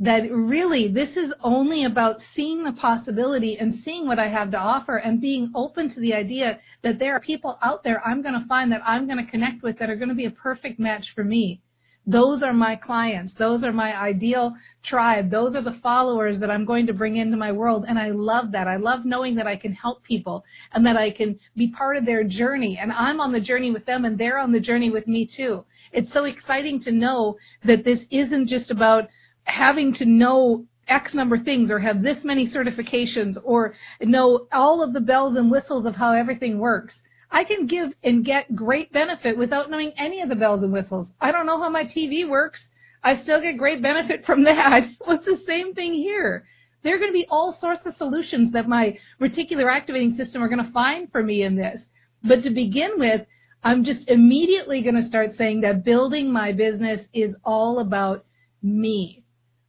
that 0.00 0.30
really 0.32 0.88
this 0.88 1.16
is 1.16 1.32
only 1.40 1.84
about 1.84 2.16
seeing 2.34 2.64
the 2.64 2.72
possibility 2.72 3.56
and 3.58 3.80
seeing 3.84 4.06
what 4.06 4.18
I 4.18 4.26
have 4.26 4.50
to 4.50 4.58
offer 4.58 4.96
and 4.96 5.20
being 5.20 5.52
open 5.54 5.94
to 5.94 6.00
the 6.00 6.12
idea 6.12 6.58
that 6.82 6.98
there 6.98 7.14
are 7.14 7.20
people 7.20 7.58
out 7.62 7.84
there 7.84 8.04
I'm 8.04 8.20
going 8.20 8.34
to 8.34 8.46
find 8.46 8.72
that 8.72 8.82
I'm 8.84 9.06
going 9.06 9.24
to 9.24 9.30
connect 9.30 9.62
with 9.62 9.78
that 9.78 9.88
are 9.88 9.96
going 9.96 10.08
to 10.08 10.14
be 10.14 10.24
a 10.24 10.32
perfect 10.32 10.80
match 10.80 11.12
for 11.14 11.22
me. 11.22 11.60
Those 12.06 12.42
are 12.42 12.52
my 12.52 12.76
clients. 12.76 13.32
Those 13.38 13.64
are 13.64 13.72
my 13.72 13.96
ideal 13.96 14.54
tribe. 14.82 15.30
Those 15.30 15.54
are 15.54 15.62
the 15.62 15.78
followers 15.82 16.38
that 16.40 16.50
I'm 16.50 16.66
going 16.66 16.86
to 16.88 16.92
bring 16.92 17.16
into 17.16 17.38
my 17.38 17.50
world. 17.50 17.86
And 17.88 17.98
I 17.98 18.10
love 18.10 18.52
that. 18.52 18.68
I 18.68 18.76
love 18.76 19.06
knowing 19.06 19.34
that 19.36 19.46
I 19.46 19.56
can 19.56 19.72
help 19.72 20.02
people 20.02 20.44
and 20.72 20.84
that 20.84 20.98
I 20.98 21.10
can 21.10 21.38
be 21.56 21.70
part 21.70 21.96
of 21.96 22.04
their 22.04 22.22
journey. 22.22 22.78
And 22.78 22.92
I'm 22.92 23.20
on 23.20 23.32
the 23.32 23.40
journey 23.40 23.70
with 23.70 23.86
them 23.86 24.04
and 24.04 24.18
they're 24.18 24.38
on 24.38 24.52
the 24.52 24.60
journey 24.60 24.90
with 24.90 25.06
me 25.06 25.24
too 25.24 25.64
it's 25.94 26.12
so 26.12 26.24
exciting 26.24 26.80
to 26.80 26.92
know 26.92 27.36
that 27.64 27.84
this 27.84 28.00
isn't 28.10 28.48
just 28.48 28.70
about 28.70 29.08
having 29.44 29.92
to 29.94 30.04
know 30.04 30.64
X 30.88 31.14
number 31.14 31.36
of 31.36 31.44
things 31.44 31.70
or 31.70 31.78
have 31.78 32.02
this 32.02 32.24
many 32.24 32.46
certifications 32.46 33.36
or 33.42 33.74
know 34.00 34.46
all 34.52 34.82
of 34.82 34.92
the 34.92 35.00
bells 35.00 35.36
and 35.36 35.50
whistles 35.50 35.86
of 35.86 35.94
how 35.94 36.12
everything 36.12 36.58
works. 36.58 36.98
I 37.30 37.44
can 37.44 37.66
give 37.66 37.94
and 38.02 38.24
get 38.24 38.54
great 38.54 38.92
benefit 38.92 39.36
without 39.36 39.70
knowing 39.70 39.92
any 39.96 40.20
of 40.20 40.28
the 40.28 40.36
bells 40.36 40.62
and 40.62 40.72
whistles. 40.72 41.08
I 41.20 41.32
don't 41.32 41.46
know 41.46 41.58
how 41.58 41.70
my 41.70 41.84
TV 41.84 42.28
works. 42.28 42.62
I 43.02 43.20
still 43.22 43.40
get 43.40 43.58
great 43.58 43.82
benefit 43.82 44.24
from 44.24 44.44
that. 44.44 44.88
it's 45.08 45.24
the 45.24 45.42
same 45.46 45.74
thing 45.74 45.94
here. 45.94 46.44
There 46.82 46.94
are 46.94 46.98
going 46.98 47.10
to 47.10 47.18
be 47.18 47.26
all 47.30 47.56
sorts 47.58 47.86
of 47.86 47.96
solutions 47.96 48.52
that 48.52 48.68
my 48.68 48.98
reticular 49.20 49.70
activating 49.70 50.16
system 50.16 50.42
are 50.42 50.48
going 50.48 50.64
to 50.64 50.72
find 50.72 51.10
for 51.10 51.22
me 51.22 51.42
in 51.42 51.56
this. 51.56 51.80
But 52.22 52.42
to 52.42 52.50
begin 52.50 52.98
with, 52.98 53.26
I'm 53.66 53.82
just 53.82 54.10
immediately 54.10 54.82
going 54.82 55.02
to 55.02 55.08
start 55.08 55.36
saying 55.38 55.62
that 55.62 55.84
building 55.84 56.30
my 56.30 56.52
business 56.52 57.06
is 57.14 57.34
all 57.44 57.78
about 57.78 58.26
me, 58.62 59.24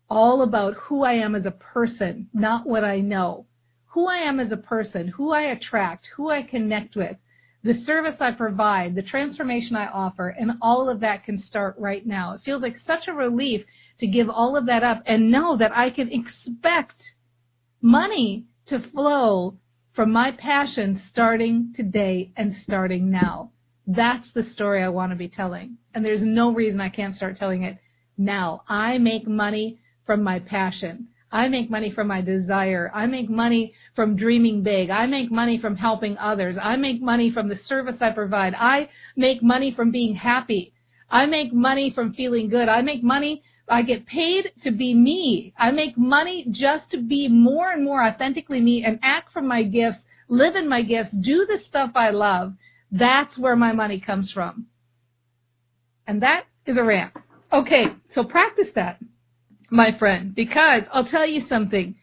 all 0.09 0.41
about 0.41 0.73
who 0.73 1.05
I 1.05 1.13
am 1.13 1.33
as 1.33 1.45
a 1.45 1.51
person, 1.51 2.27
not 2.33 2.67
what 2.67 2.83
I 2.83 2.99
know. 2.99 3.45
Who 3.85 4.07
I 4.07 4.17
am 4.17 4.41
as 4.41 4.51
a 4.51 4.57
person, 4.57 5.07
who 5.07 5.31
I 5.31 5.43
attract, 5.43 6.07
who 6.13 6.29
I 6.29 6.43
connect 6.43 6.97
with, 6.97 7.15
the 7.63 7.75
service 7.75 8.17
I 8.19 8.31
provide, 8.31 8.95
the 8.95 9.01
transformation 9.01 9.77
I 9.77 9.87
offer, 9.87 10.27
and 10.27 10.57
all 10.61 10.89
of 10.89 10.99
that 10.99 11.23
can 11.23 11.41
start 11.41 11.75
right 11.79 12.05
now. 12.05 12.33
It 12.33 12.41
feels 12.43 12.61
like 12.61 12.75
such 12.85 13.07
a 13.07 13.13
relief 13.13 13.65
to 13.99 14.07
give 14.07 14.29
all 14.29 14.57
of 14.57 14.65
that 14.65 14.83
up 14.83 15.03
and 15.05 15.31
know 15.31 15.55
that 15.55 15.71
I 15.75 15.89
can 15.89 16.11
expect 16.11 17.13
money 17.81 18.43
to 18.65 18.81
flow 18.91 19.55
from 19.93 20.11
my 20.11 20.31
passion 20.31 21.01
starting 21.07 21.73
today 21.73 22.33
and 22.35 22.57
starting 22.61 23.09
now. 23.09 23.51
That's 23.87 24.31
the 24.31 24.43
story 24.43 24.81
I 24.81 24.89
want 24.89 25.11
to 25.11 25.15
be 25.15 25.27
telling. 25.27 25.77
And 25.93 26.03
there's 26.03 26.23
no 26.23 26.53
reason 26.53 26.81
I 26.81 26.89
can't 26.89 27.15
start 27.15 27.37
telling 27.37 27.63
it 27.63 27.77
now. 28.17 28.63
I 28.67 28.97
make 28.97 29.27
money 29.27 29.79
from 30.05 30.23
my 30.23 30.39
passion. 30.39 31.07
I 31.31 31.49
make 31.49 31.69
money 31.69 31.91
from 31.91 32.07
my 32.07 32.21
desire. 32.21 32.89
I 32.93 33.05
make 33.05 33.29
money 33.29 33.73
from 33.95 34.15
dreaming 34.15 34.63
big. 34.63 34.89
I 34.89 35.05
make 35.05 35.29
money 35.29 35.59
from 35.59 35.75
helping 35.75 36.17
others. 36.17 36.55
I 36.59 36.77
make 36.77 37.01
money 37.01 37.29
from 37.29 37.47
the 37.47 37.57
service 37.57 37.97
I 38.01 38.11
provide. 38.11 38.55
I 38.55 38.89
make 39.15 39.43
money 39.43 39.71
from 39.71 39.91
being 39.91 40.15
happy. 40.15 40.73
I 41.09 41.25
make 41.25 41.53
money 41.53 41.91
from 41.91 42.13
feeling 42.13 42.49
good. 42.49 42.69
I 42.69 42.81
make 42.81 43.03
money. 43.03 43.43
I 43.67 43.81
get 43.81 44.05
paid 44.05 44.51
to 44.63 44.71
be 44.71 44.93
me. 44.93 45.53
I 45.57 45.71
make 45.71 45.97
money 45.97 46.47
just 46.49 46.89
to 46.91 46.97
be 46.97 47.27
more 47.27 47.71
and 47.71 47.83
more 47.83 48.03
authentically 48.03 48.61
me 48.61 48.83
and 48.83 48.99
act 49.03 49.31
from 49.31 49.47
my 49.47 49.63
gifts, 49.63 49.99
live 50.27 50.55
in 50.55 50.69
my 50.69 50.81
gifts, 50.81 51.11
do 51.11 51.45
the 51.45 51.59
stuff 51.59 51.91
I 51.95 52.11
love 52.11 52.53
that's 52.99 53.37
where 53.37 53.55
my 53.55 53.71
money 53.71 53.99
comes 53.99 54.31
from. 54.31 54.67
And 56.07 56.21
that 56.21 56.45
is 56.65 56.77
a 56.77 56.83
rant. 56.83 57.13
Okay, 57.51 57.87
so 58.11 58.23
practice 58.23 58.67
that, 58.75 58.99
my 59.69 59.97
friend, 59.97 60.33
because 60.35 60.83
I'll 60.91 61.05
tell 61.05 61.25
you 61.25 61.41
something. 61.41 61.95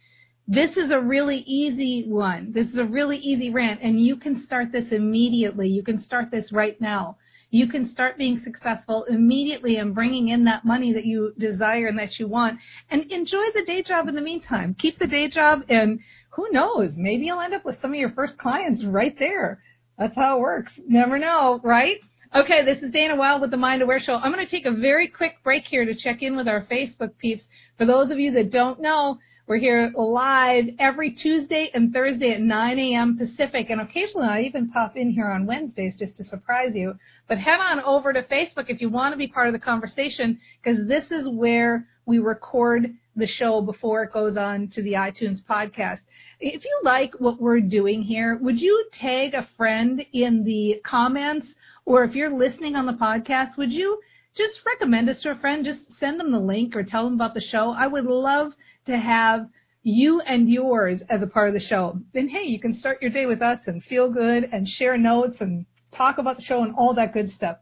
This 0.49 0.77
is 0.77 0.91
a 0.91 1.01
really 1.01 1.39
easy 1.47 2.09
one. 2.09 2.53
This 2.53 2.67
is 2.69 2.79
a 2.79 2.85
really 2.85 3.19
easy 3.19 3.51
rant, 3.51 3.81
and 3.83 4.01
you 4.01 4.17
can 4.17 4.43
start 4.45 4.73
this 4.73 4.91
immediately. 4.91 5.69
You 5.69 5.83
can 5.83 5.99
start 5.99 6.31
this 6.31 6.53
right 6.53 6.81
now. 6.81 7.17
You 7.51 7.69
can 7.69 7.89
start 7.89 8.19
being 8.19 8.43
successful 8.43 9.05
immediately 9.05 9.77
and 9.77 9.95
bringing 9.95 10.29
in 10.29 10.45
that 10.45 10.65
money 10.65 10.93
that 10.95 11.05
you 11.05 11.33
desire 11.39 11.87
and 11.87 11.99
that 11.99 12.19
you 12.19 12.27
want, 12.27 12.59
and 12.91 13.11
enjoy 13.13 13.45
the 13.55 13.65
day 13.65 13.83
job 13.83 14.09
in 14.09 14.15
the 14.15 14.21
meantime. 14.21 14.75
Keep 14.79 14.99
the 14.99 15.07
day 15.07 15.29
job, 15.29 15.63
and 15.69 16.01
who 16.31 16.51
knows, 16.51 16.97
maybe 16.97 17.27
you'll 17.27 17.41
end 17.41 17.55
up 17.55 17.65
with 17.65 17.81
some 17.81 17.93
of 17.93 17.99
your 17.99 18.13
first 18.13 18.37
clients 18.39 18.85
right 18.85 19.17
there. 19.19 19.63
That's 19.99 20.15
how 20.17 20.39
it 20.39 20.41
works. 20.41 20.73
Never 20.87 21.19
know, 21.19 21.61
right? 21.63 21.99
Okay, 22.35 22.65
this 22.65 22.83
is 22.83 22.91
Dana 22.91 23.15
Wilde 23.15 23.43
with 23.43 23.51
the 23.51 23.57
Mind 23.57 23.83
Aware 23.83 24.01
Show. 24.01 24.15
I'm 24.15 24.33
going 24.33 24.45
to 24.45 24.51
take 24.51 24.65
a 24.65 24.73
very 24.73 25.07
quick 25.07 25.37
break 25.45 25.65
here 25.65 25.85
to 25.85 25.95
check 25.95 26.23
in 26.23 26.35
with 26.35 26.49
our 26.49 26.65
Facebook 26.65 27.17
peeps. 27.19 27.45
For 27.77 27.85
those 27.85 28.11
of 28.11 28.19
you 28.19 28.31
that 28.33 28.51
don't 28.51 28.81
know, 28.81 29.19
we're 29.47 29.59
here 29.59 29.93
live 29.95 30.71
every 30.79 31.11
Tuesday 31.11 31.71
and 31.75 31.93
Thursday 31.93 32.33
at 32.33 32.41
9 32.41 32.79
a.m. 32.79 33.19
Pacific, 33.19 33.69
and 33.69 33.83
occasionally 33.83 34.29
I 34.29 34.41
even 34.43 34.71
pop 34.71 34.97
in 34.97 35.11
here 35.11 35.27
on 35.29 35.47
Wednesdays 35.47 35.99
just 35.99 36.17
to 36.17 36.25
surprise 36.25 36.73
you. 36.75 36.95
But 37.29 37.39
head 37.39 37.61
on 37.61 37.81
over 37.81 38.13
to 38.13 38.23
Facebook 38.23 38.71
if 38.71 38.81
you 38.81 38.89
want 38.89 39.13
to 39.13 39.19
be 39.19 39.27
part 39.27 39.49
of 39.49 39.53
the 39.53 39.59
conversation, 39.59 40.41
because 40.63 40.87
this 40.87 41.11
is 41.11 41.29
where 41.29 41.87
we 42.07 42.19
record 42.19 42.95
the 43.17 43.27
show 43.27 43.61
before 43.61 44.03
it 44.03 44.13
goes 44.13 44.37
on 44.37 44.69
to 44.69 44.83
the 44.83 44.95
iTunes 44.95 45.43
podcast. 45.43 46.01
If 46.41 46.65
you 46.65 46.81
like 46.83 47.15
what 47.19 47.41
we're 47.41 47.61
doing 47.61 48.03
here, 48.03 48.37
would 48.41 48.61
you 48.61 48.87
tag 48.93 49.35
a 49.35 49.49
friend 49.57 50.05
in 50.13 50.45
the 50.45 50.81
comments? 50.85 51.53
Or 51.85 52.05
if 52.05 52.15
you're 52.15 52.33
listening 52.33 52.77
on 52.77 52.87
the 52.87 52.93
podcast, 52.93 53.57
would 53.57 53.73
you 53.73 54.01
just 54.35 54.61
recommend 54.65 55.09
us 55.11 55.21
to 55.23 55.33
a 55.33 55.37
friend? 55.37 55.65
Just 55.65 55.81
send 55.99 56.19
them 56.19 56.33
the 56.33 56.41
link 56.41 56.75
or 56.75 56.83
tell 56.83 57.05
them 57.05 57.15
about 57.15 57.35
the 57.35 57.41
show. 57.41 57.71
I 57.71 57.87
would 57.87 58.07
love 58.07 58.53
to 58.87 58.97
have 58.97 59.49
you 59.83 60.21
and 60.21 60.49
yours 60.49 61.03
as 61.11 61.23
a 61.23 61.27
part 61.27 61.49
of 61.49 61.55
the 61.55 61.61
show. 61.61 61.99
Then 62.15 62.29
hey, 62.29 62.45
you 62.45 62.61
can 62.61 62.75
start 62.75 63.03
your 63.03 63.11
day 63.11 63.27
with 63.27 63.43
us 63.43 63.61
and 63.67 63.83
feel 63.85 64.11
good 64.11 64.49
and 64.53 64.69
share 64.69 64.97
notes 64.97 65.41
and 65.41 65.67
talk 65.91 66.19
about 66.19 66.37
the 66.37 66.43
show 66.43 66.63
and 66.63 66.75
all 66.77 66.95
that 66.95 67.13
good 67.13 67.33
stuff. 67.33 67.59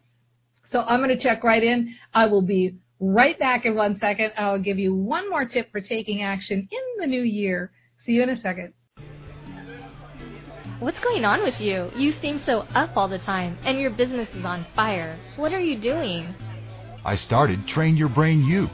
So 0.71 0.83
I'm 0.87 1.01
going 1.01 1.11
to 1.11 1.23
check 1.23 1.43
right 1.43 1.63
in. 1.63 1.97
I 2.15 2.27
will 2.27 2.43
be 2.43 2.77
right 3.01 3.39
back 3.39 3.65
in 3.65 3.75
one 3.75 3.99
second. 3.99 4.33
I'll 4.37 4.59
give 4.59 4.79
you 4.79 4.95
one 4.95 5.29
more 5.29 5.45
tip 5.45 5.73
for 5.73 5.81
taking 5.81 6.23
action 6.23 6.69
in 6.71 6.81
the 6.99 7.07
new 7.07 7.23
year. 7.23 7.73
See 8.05 8.13
you 8.13 8.23
in 8.23 8.31
a 8.31 8.41
second. 8.41 8.75
What's 10.79 11.01
going 11.01 11.25
on 11.25 11.43
with 11.43 11.61
you? 11.61 11.91
You 11.97 12.15
seem 12.23 12.43
so 12.47 12.61
up 12.75 12.97
all 12.97 13.09
the 13.09 13.19
time, 13.19 13.59
and 13.65 13.79
your 13.79 13.91
business 13.91 14.29
is 14.35 14.45
on 14.45 14.67
fire. 14.75 15.19
What 15.37 15.53
are 15.53 15.61
you 15.61 15.79
doing? 15.79 16.35
I 17.05 17.17
started 17.17 17.67
Train 17.67 17.99
Your 17.99 18.09
Brain 18.09 18.43
U. 18.45 18.71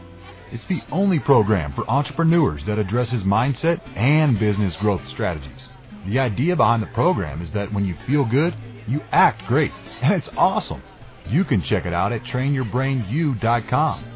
It's 0.52 0.66
the 0.66 0.82
only 0.92 1.18
program 1.18 1.72
for 1.72 1.88
entrepreneurs 1.90 2.64
that 2.66 2.78
addresses 2.78 3.24
mindset 3.24 3.80
and 3.96 4.38
business 4.38 4.76
growth 4.76 5.02
strategies. 5.08 5.68
The 6.06 6.20
idea 6.20 6.54
behind 6.54 6.84
the 6.84 6.88
program 6.88 7.42
is 7.42 7.50
that 7.52 7.72
when 7.72 7.84
you 7.84 7.96
feel 8.06 8.24
good, 8.24 8.54
you 8.86 9.00
act 9.10 9.44
great, 9.48 9.72
and 10.00 10.14
it's 10.14 10.30
awesome. 10.36 10.82
You 11.28 11.44
can 11.44 11.62
check 11.62 11.86
it 11.86 11.92
out 11.92 12.12
at 12.12 12.22
trainyourbrainu.com, 12.22 14.15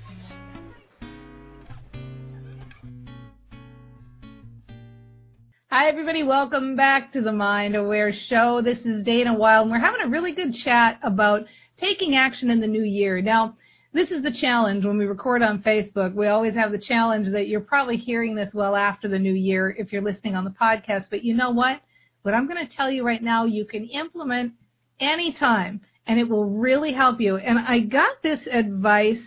Hi, 5.73 5.87
everybody. 5.87 6.21
Welcome 6.21 6.75
back 6.75 7.13
to 7.13 7.21
the 7.21 7.31
Mind 7.31 7.77
Aware 7.77 8.11
Show. 8.11 8.61
This 8.61 8.79
is 8.79 9.05
Dana 9.05 9.33
Wilde, 9.33 9.67
and 9.67 9.71
we're 9.71 9.79
having 9.79 10.01
a 10.01 10.09
really 10.09 10.33
good 10.33 10.53
chat 10.53 10.99
about 11.01 11.45
taking 11.77 12.17
action 12.17 12.49
in 12.49 12.59
the 12.59 12.67
new 12.67 12.83
year. 12.83 13.21
Now, 13.21 13.55
this 13.93 14.11
is 14.11 14.21
the 14.21 14.33
challenge 14.33 14.83
when 14.83 14.97
we 14.97 15.05
record 15.05 15.41
on 15.41 15.63
Facebook. 15.63 16.13
We 16.13 16.27
always 16.27 16.55
have 16.55 16.73
the 16.73 16.77
challenge 16.77 17.29
that 17.29 17.47
you're 17.47 17.61
probably 17.61 17.95
hearing 17.95 18.35
this 18.35 18.53
well 18.53 18.75
after 18.75 19.07
the 19.07 19.17
new 19.17 19.31
year 19.33 19.73
if 19.79 19.93
you're 19.93 20.01
listening 20.01 20.35
on 20.35 20.43
the 20.43 20.49
podcast. 20.49 21.05
But 21.09 21.23
you 21.23 21.33
know 21.35 21.51
what? 21.51 21.79
What 22.23 22.33
I'm 22.33 22.49
going 22.49 22.67
to 22.67 22.75
tell 22.75 22.91
you 22.91 23.05
right 23.05 23.23
now, 23.23 23.45
you 23.45 23.63
can 23.63 23.85
implement 23.85 24.51
anytime, 24.99 25.79
and 26.05 26.19
it 26.19 26.27
will 26.27 26.49
really 26.49 26.91
help 26.91 27.21
you. 27.21 27.37
And 27.37 27.57
I 27.57 27.79
got 27.79 28.21
this 28.21 28.45
advice 28.51 29.21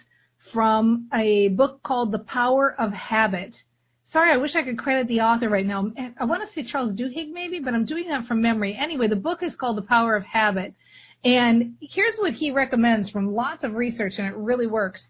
from 0.52 1.08
a 1.14 1.48
book 1.48 1.82
called 1.82 2.12
The 2.12 2.18
Power 2.18 2.78
of 2.78 2.92
Habit 2.92 3.62
Sorry, 4.14 4.30
I 4.30 4.36
wish 4.36 4.54
I 4.54 4.62
could 4.62 4.78
credit 4.78 5.08
the 5.08 5.22
author 5.22 5.48
right 5.48 5.66
now. 5.66 5.90
I 6.20 6.24
want 6.24 6.46
to 6.46 6.54
say 6.54 6.62
Charles 6.62 6.94
Duhigg 6.94 7.32
maybe, 7.32 7.58
but 7.58 7.74
I'm 7.74 7.84
doing 7.84 8.06
that 8.10 8.28
from 8.28 8.40
memory. 8.40 8.76
Anyway, 8.76 9.08
the 9.08 9.16
book 9.16 9.42
is 9.42 9.56
called 9.56 9.76
The 9.76 9.82
Power 9.82 10.14
of 10.14 10.22
Habit. 10.22 10.72
And 11.24 11.74
here's 11.80 12.14
what 12.18 12.32
he 12.32 12.52
recommends 12.52 13.10
from 13.10 13.34
lots 13.34 13.64
of 13.64 13.74
research, 13.74 14.14
and 14.18 14.28
it 14.28 14.36
really 14.36 14.68
works. 14.68 15.08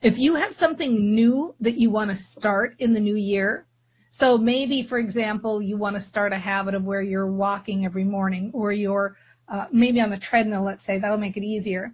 If 0.00 0.16
you 0.16 0.34
have 0.34 0.56
something 0.58 1.14
new 1.14 1.54
that 1.60 1.76
you 1.76 1.90
want 1.90 2.10
to 2.10 2.16
start 2.32 2.76
in 2.78 2.94
the 2.94 3.00
new 3.00 3.16
year, 3.16 3.66
so 4.12 4.38
maybe, 4.38 4.86
for 4.88 4.96
example, 4.96 5.60
you 5.60 5.76
want 5.76 5.96
to 5.96 6.08
start 6.08 6.32
a 6.32 6.38
habit 6.38 6.74
of 6.74 6.84
where 6.84 7.02
you're 7.02 7.30
walking 7.30 7.84
every 7.84 8.04
morning 8.04 8.50
or 8.54 8.72
you're 8.72 9.14
uh, 9.46 9.66
maybe 9.70 10.00
on 10.00 10.08
the 10.08 10.18
treadmill, 10.18 10.64
let's 10.64 10.86
say, 10.86 10.98
that'll 10.98 11.18
make 11.18 11.36
it 11.36 11.44
easier. 11.44 11.92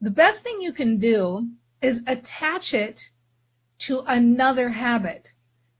The 0.00 0.10
best 0.10 0.42
thing 0.42 0.60
you 0.60 0.72
can 0.72 0.98
do 0.98 1.46
is 1.80 2.00
attach 2.08 2.74
it 2.74 2.98
to 3.86 4.00
another 4.00 4.68
habit. 4.70 5.28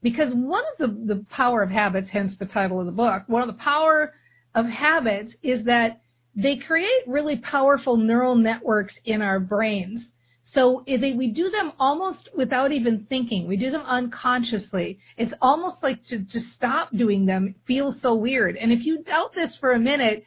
Because 0.01 0.33
one 0.33 0.63
of 0.73 0.77
the, 0.79 1.15
the 1.15 1.25
power 1.29 1.61
of 1.61 1.69
habits, 1.69 2.09
hence 2.09 2.33
the 2.37 2.45
title 2.45 2.79
of 2.79 2.85
the 2.85 2.91
book, 2.91 3.23
one 3.27 3.41
of 3.41 3.47
the 3.47 3.61
power 3.61 4.13
of 4.55 4.65
habits 4.65 5.33
is 5.43 5.63
that 5.65 6.01
they 6.35 6.57
create 6.57 7.07
really 7.07 7.37
powerful 7.37 7.97
neural 7.97 8.35
networks 8.35 8.95
in 9.05 9.21
our 9.21 9.39
brains. 9.39 10.09
So 10.43 10.83
they, 10.87 11.13
we 11.13 11.31
do 11.31 11.49
them 11.49 11.71
almost 11.79 12.29
without 12.35 12.71
even 12.71 13.05
thinking. 13.09 13.47
We 13.47 13.57
do 13.57 13.69
them 13.69 13.83
unconsciously. 13.85 14.99
It's 15.17 15.33
almost 15.41 15.77
like 15.83 16.03
to, 16.07 16.25
to 16.25 16.39
stop 16.39 16.89
doing 16.95 17.25
them 17.25 17.55
feels 17.65 18.01
so 18.01 18.15
weird. 18.15 18.57
And 18.57 18.71
if 18.71 18.83
you 18.83 19.03
doubt 19.03 19.33
this 19.33 19.55
for 19.55 19.71
a 19.71 19.79
minute, 19.79 20.25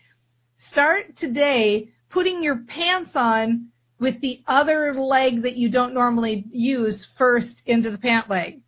start 0.70 1.16
today 1.16 1.90
putting 2.10 2.42
your 2.42 2.58
pants 2.68 3.12
on 3.14 3.68
with 3.98 4.20
the 4.20 4.42
other 4.46 4.94
leg 4.94 5.42
that 5.42 5.56
you 5.56 5.68
don't 5.68 5.94
normally 5.94 6.44
use 6.50 7.06
first 7.18 7.62
into 7.66 7.90
the 7.90 7.98
pant 7.98 8.30
leg. 8.30 8.60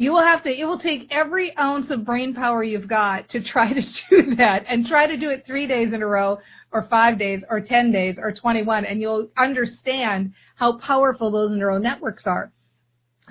You 0.00 0.12
will 0.12 0.22
have 0.22 0.42
to, 0.44 0.50
it 0.50 0.64
will 0.64 0.78
take 0.78 1.08
every 1.10 1.54
ounce 1.58 1.90
of 1.90 2.06
brain 2.06 2.32
power 2.32 2.64
you've 2.64 2.88
got 2.88 3.28
to 3.28 3.42
try 3.42 3.70
to 3.70 3.82
do 4.10 4.34
that 4.36 4.64
and 4.66 4.86
try 4.86 5.06
to 5.06 5.18
do 5.18 5.28
it 5.28 5.44
three 5.46 5.66
days 5.66 5.92
in 5.92 6.02
a 6.02 6.06
row 6.06 6.38
or 6.72 6.84
five 6.84 7.18
days 7.18 7.42
or 7.50 7.60
10 7.60 7.92
days 7.92 8.16
or 8.18 8.32
21 8.32 8.86
and 8.86 9.02
you'll 9.02 9.28
understand 9.36 10.32
how 10.56 10.78
powerful 10.78 11.30
those 11.30 11.50
neural 11.50 11.78
networks 11.78 12.26
are. 12.26 12.50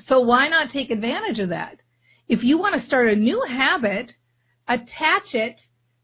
So 0.06 0.20
why 0.20 0.48
not 0.48 0.70
take 0.70 0.92
advantage 0.92 1.40
of 1.40 1.50
that? 1.50 1.80
If 2.28 2.44
you 2.44 2.60
want 2.60 2.76
to 2.76 2.86
start 2.86 3.10
a 3.10 3.16
new 3.16 3.44
habit, 3.50 4.14
attach 4.68 5.34
it 5.34 5.60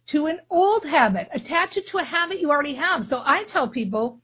to 0.07 0.25
an 0.25 0.39
old 0.49 0.83
habit. 0.83 1.29
Attach 1.31 1.77
it 1.77 1.87
to 1.89 1.99
a 1.99 2.03
habit 2.03 2.39
you 2.39 2.49
already 2.49 2.73
have. 2.73 3.05
So 3.05 3.21
I 3.23 3.43
tell 3.43 3.69
people, 3.69 4.19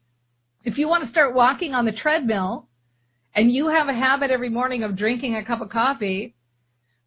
if 0.64 0.80
you 0.80 0.88
want 0.88 1.04
to 1.04 1.10
start 1.12 1.36
walking 1.36 1.76
on 1.76 1.86
the 1.86 1.92
treadmill, 1.92 2.68
and 3.34 3.52
you 3.52 3.70
have 3.70 3.88
a 3.88 3.94
habit 3.94 4.32
every 4.32 4.50
morning 4.50 4.84
of 4.84 4.96
drinking 4.96 5.36
a 5.36 5.46
cup 5.46 5.62
of 5.62 5.70
coffee, 5.70 6.36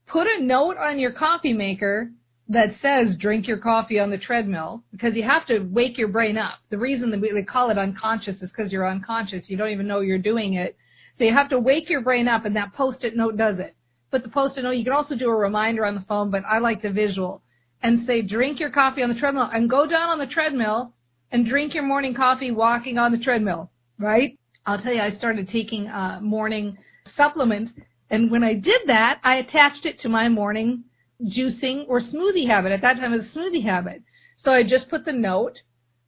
put 0.07 0.27
a 0.27 0.43
note 0.43 0.77
on 0.77 0.99
your 0.99 1.13
coffee 1.13 1.53
maker 1.53 2.11
that 2.49 2.75
says 2.81 3.17
drink 3.17 3.47
your 3.47 3.59
coffee 3.59 3.99
on 3.99 4.11
the 4.11 4.19
treadmill 4.19 4.83
because 4.93 5.15
you 5.15 5.23
have 5.23 5.47
to 5.47 5.61
wake 5.61 5.97
your 5.97 6.09
brain 6.09 6.37
up. 6.37 6.59
The 6.71 6.79
reason 6.79 7.11
that 7.11 7.21
they 7.21 7.43
call 7.43 7.71
it 7.71 7.79
unconscious 7.79 8.43
is 8.43 8.51
because 8.51 8.71
you're 8.71 8.89
unconscious. 8.89 9.49
You 9.49 9.57
don't 9.57 9.71
even 9.71 9.87
know 9.87 10.01
you're 10.01 10.19
doing 10.19 10.55
it. 10.55 10.77
So 11.17 11.25
you 11.25 11.33
have 11.33 11.49
to 11.51 11.59
wake 11.59 11.89
your 11.89 12.03
brain 12.03 12.29
up 12.29 12.45
and 12.45 12.55
that 12.57 12.75
post-it 12.75 13.17
note 13.17 13.37
does 13.37 13.59
it. 13.59 13.75
Put 14.11 14.23
the 14.23 14.29
post-it 14.29 14.63
note, 14.63 14.73
you 14.73 14.85
can 14.85 14.93
also 14.93 15.17
do 15.17 15.31
a 15.31 15.35
reminder 15.35 15.85
on 15.85 15.95
the 15.95 16.05
phone, 16.09 16.31
but 16.31 16.43
I 16.49 16.59
like 16.59 16.83
the 16.83 16.91
visual 16.91 17.43
and 17.83 18.07
say 18.07 18.23
drink 18.23 18.61
your 18.61 18.71
coffee 18.71 19.03
on 19.03 19.09
the 19.09 19.19
treadmill 19.19 19.51
and 19.53 19.69
go 19.69 19.87
down 19.87 20.09
on 20.09 20.19
the 20.19 20.27
treadmill 20.27 20.93
and 21.33 21.47
drink 21.47 21.75
your 21.75 21.85
morning 21.85 22.15
coffee 22.15 22.51
walking 22.51 22.99
on 22.99 23.11
the 23.11 23.19
treadmill, 23.19 23.71
right? 23.99 24.39
I'll 24.67 24.79
tell 24.79 24.95
you, 24.95 25.01
I 25.01 25.13
started 25.13 25.49
taking 25.49 25.89
a 25.89 26.21
morning 26.23 26.79
supplement, 27.17 27.71
and 28.11 28.31
when 28.31 28.43
I 28.43 28.55
did 28.55 28.83
that, 28.87 29.21
I 29.23 29.37
attached 29.37 29.85
it 29.85 29.99
to 30.01 30.09
my 30.09 30.29
morning 30.29 30.85
juicing 31.23 31.85
or 31.89 32.01
smoothie 32.01 32.47
habit. 32.47 32.73
At 32.73 32.81
that 32.81 32.97
time, 32.97 33.13
it 33.13 33.19
was 33.19 33.27
a 33.27 33.39
smoothie 33.39 33.63
habit. 33.63 34.03
So 34.43 34.53
I 34.53 34.63
just 34.63 34.89
put 34.89 35.05
the 35.05 35.13
note 35.13 35.61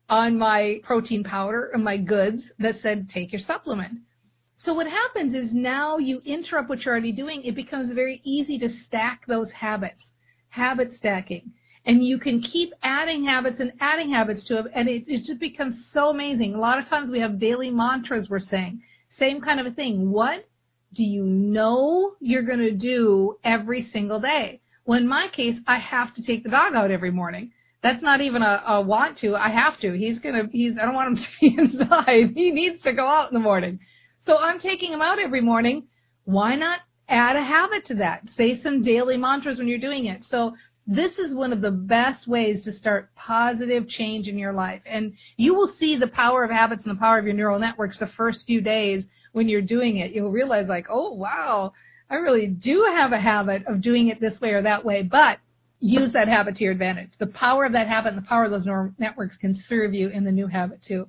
on 0.09 0.38
my 0.38 0.81
protein 0.85 1.23
powder 1.23 1.71
and 1.75 1.83
my 1.83 1.97
goods 1.97 2.45
that 2.59 2.81
said, 2.81 3.11
take 3.11 3.33
your 3.33 3.40
supplement. 3.40 3.99
So 4.57 4.73
what 4.73 4.87
happens 4.87 5.35
is 5.35 5.53
now 5.53 5.99
you 5.99 6.23
interrupt 6.25 6.69
what 6.69 6.85
you're 6.85 6.95
already 6.95 7.12
doing. 7.12 7.42
It 7.45 7.55
becomes 7.55 7.92
very 7.92 8.21
easy 8.25 8.59
to 8.61 8.71
stack 8.87 9.27
those 9.27 9.51
habits, 9.51 10.03
habit 10.49 10.95
stacking 10.97 11.53
and 11.87 12.03
you 12.03 12.18
can 12.18 12.42
keep 12.42 12.75
adding 12.83 13.25
habits 13.25 13.61
and 13.61 13.72
adding 13.81 14.11
habits 14.11 14.44
to 14.44 14.59
it, 14.59 14.66
and 14.75 14.88
it, 14.88 15.05
it 15.07 15.22
just 15.22 15.38
becomes 15.38 15.77
so 15.92 16.11
amazing. 16.11 16.55
A 16.55 16.59
lot 16.59 16.79
of 16.79 16.87
times 16.87 17.11
we 17.11 17.20
have 17.20 17.38
daily 17.38 17.70
mantras 17.70 18.29
we're 18.29 18.40
saying. 18.40 18.83
Same 19.18 19.40
kind 19.40 19.61
of 19.61 19.66
a 19.66 19.70
thing. 19.70 20.11
What 20.11 20.49
do 20.92 21.05
you 21.05 21.22
know 21.22 22.14
you're 22.20 22.42
going 22.42 22.59
to 22.59 22.72
do 22.72 23.37
every 23.44 23.88
single 23.92 24.18
day? 24.20 24.61
Well, 24.85 24.99
in 24.99 25.07
my 25.07 25.29
case, 25.29 25.59
I 25.66 25.79
have 25.79 26.14
to 26.16 26.22
take 26.22 26.42
the 26.42 26.51
dog 26.51 26.75
out 26.75 26.90
every 26.90 27.12
morning. 27.12 27.53
That's 27.83 28.03
not 28.03 28.20
even 28.20 28.42
a, 28.42 28.62
a 28.66 28.83
want 28.83 29.18
to. 29.18 29.37
I 29.37 29.49
have 29.49 29.79
to. 29.81 29.92
He's 29.92 30.18
gonna. 30.18 30.49
He's. 30.51 30.79
I 30.79 30.87
don't 30.87 30.94
want 30.94 31.18
him 31.18 31.25
to 31.25 31.29
be 31.40 31.57
inside. 31.57 32.33
He 32.35 32.51
needs 32.51 32.83
to 32.83 32.92
go 32.92 33.07
out 33.07 33.31
in 33.31 33.35
the 33.35 33.40
morning. 33.40 33.79
So 34.20 34.37
I'm 34.37 34.59
taking 34.59 34.92
him 34.92 35.03
out 35.03 35.20
every 35.20 35.40
morning. 35.40 35.87
Why 36.25 36.57
not 36.57 36.81
add 37.09 37.37
a 37.37 37.44
habit 37.44 37.87
to 37.87 37.94
that? 37.96 38.29
Say 38.37 38.61
some 38.61 38.83
daily 38.83 39.16
mantras 39.16 39.59
when 39.59 39.68
you're 39.68 39.79
doing 39.79 40.07
it. 40.07 40.25
So 40.25 40.55
this 40.87 41.18
is 41.18 41.35
one 41.35 41.53
of 41.53 41.61
the 41.61 41.70
best 41.70 42.29
ways 42.29 42.62
to 42.64 42.72
start 42.72 43.12
positive 43.16 43.88
change 43.88 44.29
in 44.29 44.38
your 44.38 44.53
life. 44.53 44.83
And 44.87 45.14
you 45.37 45.55
will 45.55 45.72
see 45.79 45.96
the 45.96 46.07
power 46.07 46.44
of 46.44 46.51
habits 46.51 46.85
and 46.85 46.94
the 46.94 47.01
power 47.01 47.18
of 47.18 47.25
your 47.25 47.35
neural 47.35 47.59
networks 47.59 47.99
the 47.99 48.07
first 48.07 48.46
few 48.46 48.61
days 48.61 49.05
when 49.33 49.49
you're 49.49 49.62
doing 49.62 49.96
it. 49.96 50.12
You'll 50.12 50.31
realize 50.31 50.68
like, 50.68 50.87
oh 50.88 51.12
wow, 51.12 51.72
I 52.09 52.16
really 52.16 52.46
do 52.46 52.85
have 52.85 53.12
a 53.12 53.18
habit 53.18 53.66
of 53.66 53.81
doing 53.81 54.09
it 54.09 54.20
this 54.20 54.40
way 54.40 54.53
or 54.53 54.62
that 54.62 54.85
way. 54.85 55.03
But 55.03 55.40
use 55.81 56.12
that 56.12 56.29
habit 56.29 56.57
to 56.57 56.64
your 56.64 56.72
advantage. 56.72 57.11
The 57.18 57.27
power 57.27 57.64
of 57.64 57.72
that 57.72 57.88
habit 57.88 58.14
and 58.14 58.18
the 58.18 58.29
power 58.29 58.44
of 58.44 58.53
those 58.53 58.64
neural 58.64 58.92
networks 58.99 59.37
can 59.37 59.55
serve 59.68 59.92
you 59.92 60.09
in 60.09 60.25
the 60.25 60.33
new 60.33 60.46
habit 60.46 60.83
too. 60.83 61.09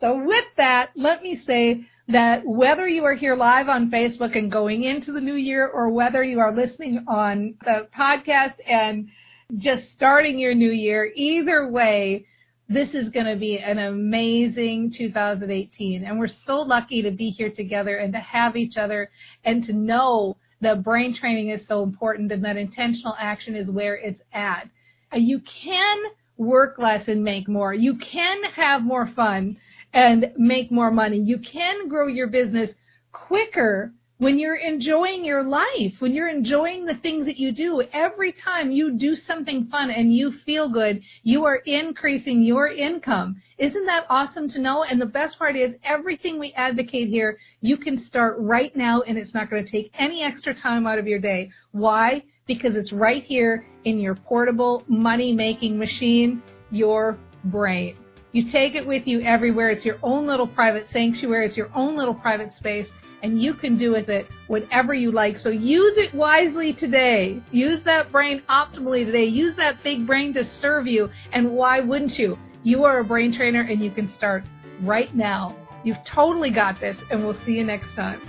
So 0.00 0.22
with 0.24 0.44
that, 0.56 0.90
let 0.94 1.22
me 1.22 1.38
say 1.46 1.86
that 2.08 2.46
whether 2.46 2.86
you 2.86 3.04
are 3.04 3.14
here 3.14 3.34
live 3.34 3.68
on 3.68 3.90
Facebook 3.90 4.36
and 4.36 4.50
going 4.50 4.84
into 4.84 5.12
the 5.12 5.20
new 5.20 5.34
year 5.34 5.66
or 5.66 5.88
whether 5.90 6.22
you 6.22 6.38
are 6.38 6.52
listening 6.52 7.04
on 7.08 7.54
the 7.62 7.88
podcast 7.96 8.54
and 8.66 9.08
just 9.56 9.82
starting 9.94 10.38
your 10.38 10.54
new 10.54 10.70
year, 10.70 11.10
either 11.14 11.68
way, 11.68 12.26
this 12.68 12.90
is 12.90 13.10
going 13.10 13.26
to 13.26 13.36
be 13.36 13.58
an 13.58 13.78
amazing 13.78 14.92
2018. 14.96 16.04
And 16.04 16.18
we're 16.18 16.28
so 16.46 16.60
lucky 16.60 17.02
to 17.02 17.10
be 17.10 17.30
here 17.30 17.50
together 17.50 17.96
and 17.96 18.12
to 18.12 18.20
have 18.20 18.56
each 18.56 18.76
other 18.76 19.10
and 19.44 19.64
to 19.64 19.72
know 19.72 20.36
that 20.60 20.82
brain 20.82 21.14
training 21.14 21.50
is 21.50 21.66
so 21.68 21.82
important 21.82 22.32
and 22.32 22.44
that 22.44 22.56
intentional 22.56 23.14
action 23.18 23.54
is 23.54 23.70
where 23.70 23.96
it's 23.96 24.20
at. 24.32 24.68
You 25.12 25.40
can 25.40 25.98
work 26.36 26.78
less 26.78 27.08
and 27.08 27.22
make 27.22 27.48
more. 27.48 27.72
You 27.72 27.96
can 27.96 28.42
have 28.44 28.82
more 28.82 29.06
fun 29.14 29.56
and 29.92 30.32
make 30.36 30.70
more 30.70 30.90
money. 30.90 31.18
You 31.18 31.38
can 31.38 31.88
grow 31.88 32.06
your 32.06 32.26
business 32.28 32.70
quicker 33.12 33.92
when 34.18 34.38
you're 34.38 34.56
enjoying 34.56 35.24
your 35.26 35.42
life, 35.42 35.92
when 35.98 36.14
you're 36.14 36.28
enjoying 36.28 36.86
the 36.86 36.94
things 36.94 37.26
that 37.26 37.36
you 37.36 37.52
do, 37.52 37.82
every 37.92 38.32
time 38.32 38.70
you 38.70 38.92
do 38.92 39.14
something 39.14 39.66
fun 39.66 39.90
and 39.90 40.14
you 40.14 40.32
feel 40.46 40.70
good, 40.70 41.02
you 41.22 41.44
are 41.44 41.56
increasing 41.66 42.42
your 42.42 42.68
income. 42.68 43.36
Isn't 43.58 43.84
that 43.86 44.06
awesome 44.08 44.48
to 44.50 44.58
know? 44.58 44.84
And 44.84 44.98
the 44.98 45.06
best 45.06 45.38
part 45.38 45.54
is 45.54 45.74
everything 45.84 46.38
we 46.38 46.52
advocate 46.54 47.08
here, 47.08 47.38
you 47.60 47.76
can 47.76 48.02
start 48.06 48.36
right 48.38 48.74
now 48.74 49.02
and 49.02 49.18
it's 49.18 49.34
not 49.34 49.50
going 49.50 49.64
to 49.64 49.70
take 49.70 49.90
any 49.98 50.22
extra 50.22 50.54
time 50.54 50.86
out 50.86 50.98
of 50.98 51.06
your 51.06 51.20
day. 51.20 51.50
Why? 51.72 52.22
Because 52.46 52.74
it's 52.74 52.92
right 52.92 53.22
here 53.22 53.66
in 53.84 53.98
your 53.98 54.14
portable 54.14 54.82
money 54.88 55.34
making 55.34 55.78
machine, 55.78 56.42
your 56.70 57.18
brain. 57.44 57.96
You 58.36 58.46
take 58.46 58.74
it 58.74 58.86
with 58.86 59.06
you 59.06 59.22
everywhere. 59.22 59.70
It's 59.70 59.86
your 59.86 59.96
own 60.02 60.26
little 60.26 60.46
private 60.46 60.88
sanctuary. 60.92 61.46
It's 61.46 61.56
your 61.56 61.70
own 61.74 61.96
little 61.96 62.12
private 62.12 62.52
space 62.52 62.86
and 63.22 63.40
you 63.40 63.54
can 63.54 63.78
do 63.78 63.92
with 63.92 64.10
it 64.10 64.28
whatever 64.48 64.92
you 64.92 65.10
like. 65.10 65.38
So 65.38 65.48
use 65.48 65.96
it 65.96 66.12
wisely 66.12 66.74
today. 66.74 67.40
Use 67.50 67.82
that 67.84 68.12
brain 68.12 68.42
optimally 68.50 69.06
today. 69.06 69.24
Use 69.24 69.56
that 69.56 69.82
big 69.82 70.06
brain 70.06 70.34
to 70.34 70.44
serve 70.44 70.86
you. 70.86 71.08
And 71.32 71.50
why 71.52 71.80
wouldn't 71.80 72.18
you? 72.18 72.38
You 72.62 72.84
are 72.84 72.98
a 72.98 73.04
brain 73.04 73.32
trainer 73.32 73.62
and 73.62 73.82
you 73.82 73.90
can 73.90 74.06
start 74.12 74.44
right 74.82 75.16
now. 75.16 75.56
You've 75.82 76.04
totally 76.04 76.50
got 76.50 76.78
this 76.78 76.98
and 77.10 77.24
we'll 77.24 77.38
see 77.46 77.52
you 77.52 77.64
next 77.64 77.94
time. 77.94 78.20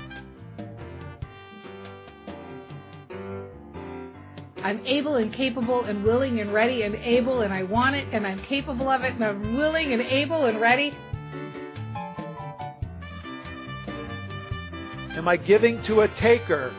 I'm 4.64 4.86
able 4.86 5.16
and 5.16 5.34
capable 5.34 5.84
and 5.84 6.04
willing 6.04 6.40
and 6.40 6.54
ready 6.54 6.84
and 6.84 6.96
able 6.96 7.42
and 7.42 7.54
I 7.54 7.64
want 7.64 7.96
it 7.96 8.08
and 8.12 8.26
I'm 8.26 8.42
capable 8.44 8.90
of 8.90 9.04
it 9.04 9.14
and 9.14 9.24
I'm 9.24 9.56
willing 9.56 9.94
and 9.94 10.02
able 10.02 10.46
and 10.46 10.60
ready 10.60 10.96
Am 15.18 15.28
I 15.28 15.36
giving 15.36 15.82
to 15.86 16.02
a 16.02 16.08
taker? 16.20 16.72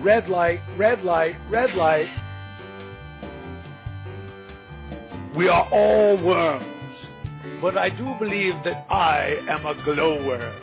Red 0.00 0.30
light, 0.30 0.60
red 0.78 1.04
light, 1.04 1.36
red 1.50 1.74
light. 1.74 2.08
We 5.36 5.48
are 5.48 5.68
all 5.70 6.16
worms, 6.24 6.96
but 7.60 7.76
I 7.76 7.90
do 7.90 8.14
believe 8.18 8.54
that 8.64 8.86
I 8.88 9.36
am 9.46 9.66
a 9.66 9.74
glowworm. 9.84 10.54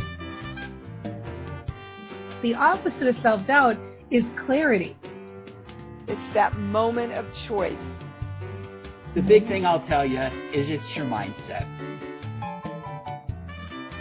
The 2.41 2.55
opposite 2.55 3.05
of 3.05 3.15
self 3.21 3.45
doubt 3.45 3.77
is 4.09 4.23
clarity. 4.47 4.97
It's 6.07 6.33
that 6.33 6.57
moment 6.57 7.13
of 7.13 7.25
choice. 7.47 7.77
The 9.15 9.21
big 9.21 9.47
thing 9.47 9.65
I'll 9.65 9.85
tell 9.87 10.05
you 10.05 10.19
is 10.19 10.69
it's 10.69 10.95
your 10.95 11.05
mindset. 11.05 11.67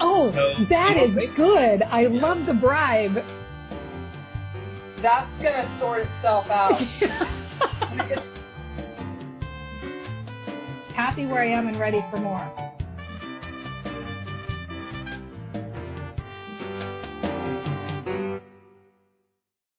Oh, 0.00 0.32
So, 0.32 0.64
that 0.68 0.96
you 0.96 1.32
good. 1.36 1.82
I 1.82 2.06
love 2.06 2.46
the 2.46 2.54
bribe. 2.54 3.14
That's 5.02 5.30
gonna 5.42 5.78
sort 5.80 6.06
itself 6.06 6.46
out. 6.48 6.80
Happy 10.94 11.26
where 11.26 11.42
I 11.42 11.48
am 11.50 11.68
and 11.68 11.78
ready 11.78 12.04
for 12.10 12.18
more. 12.18 12.71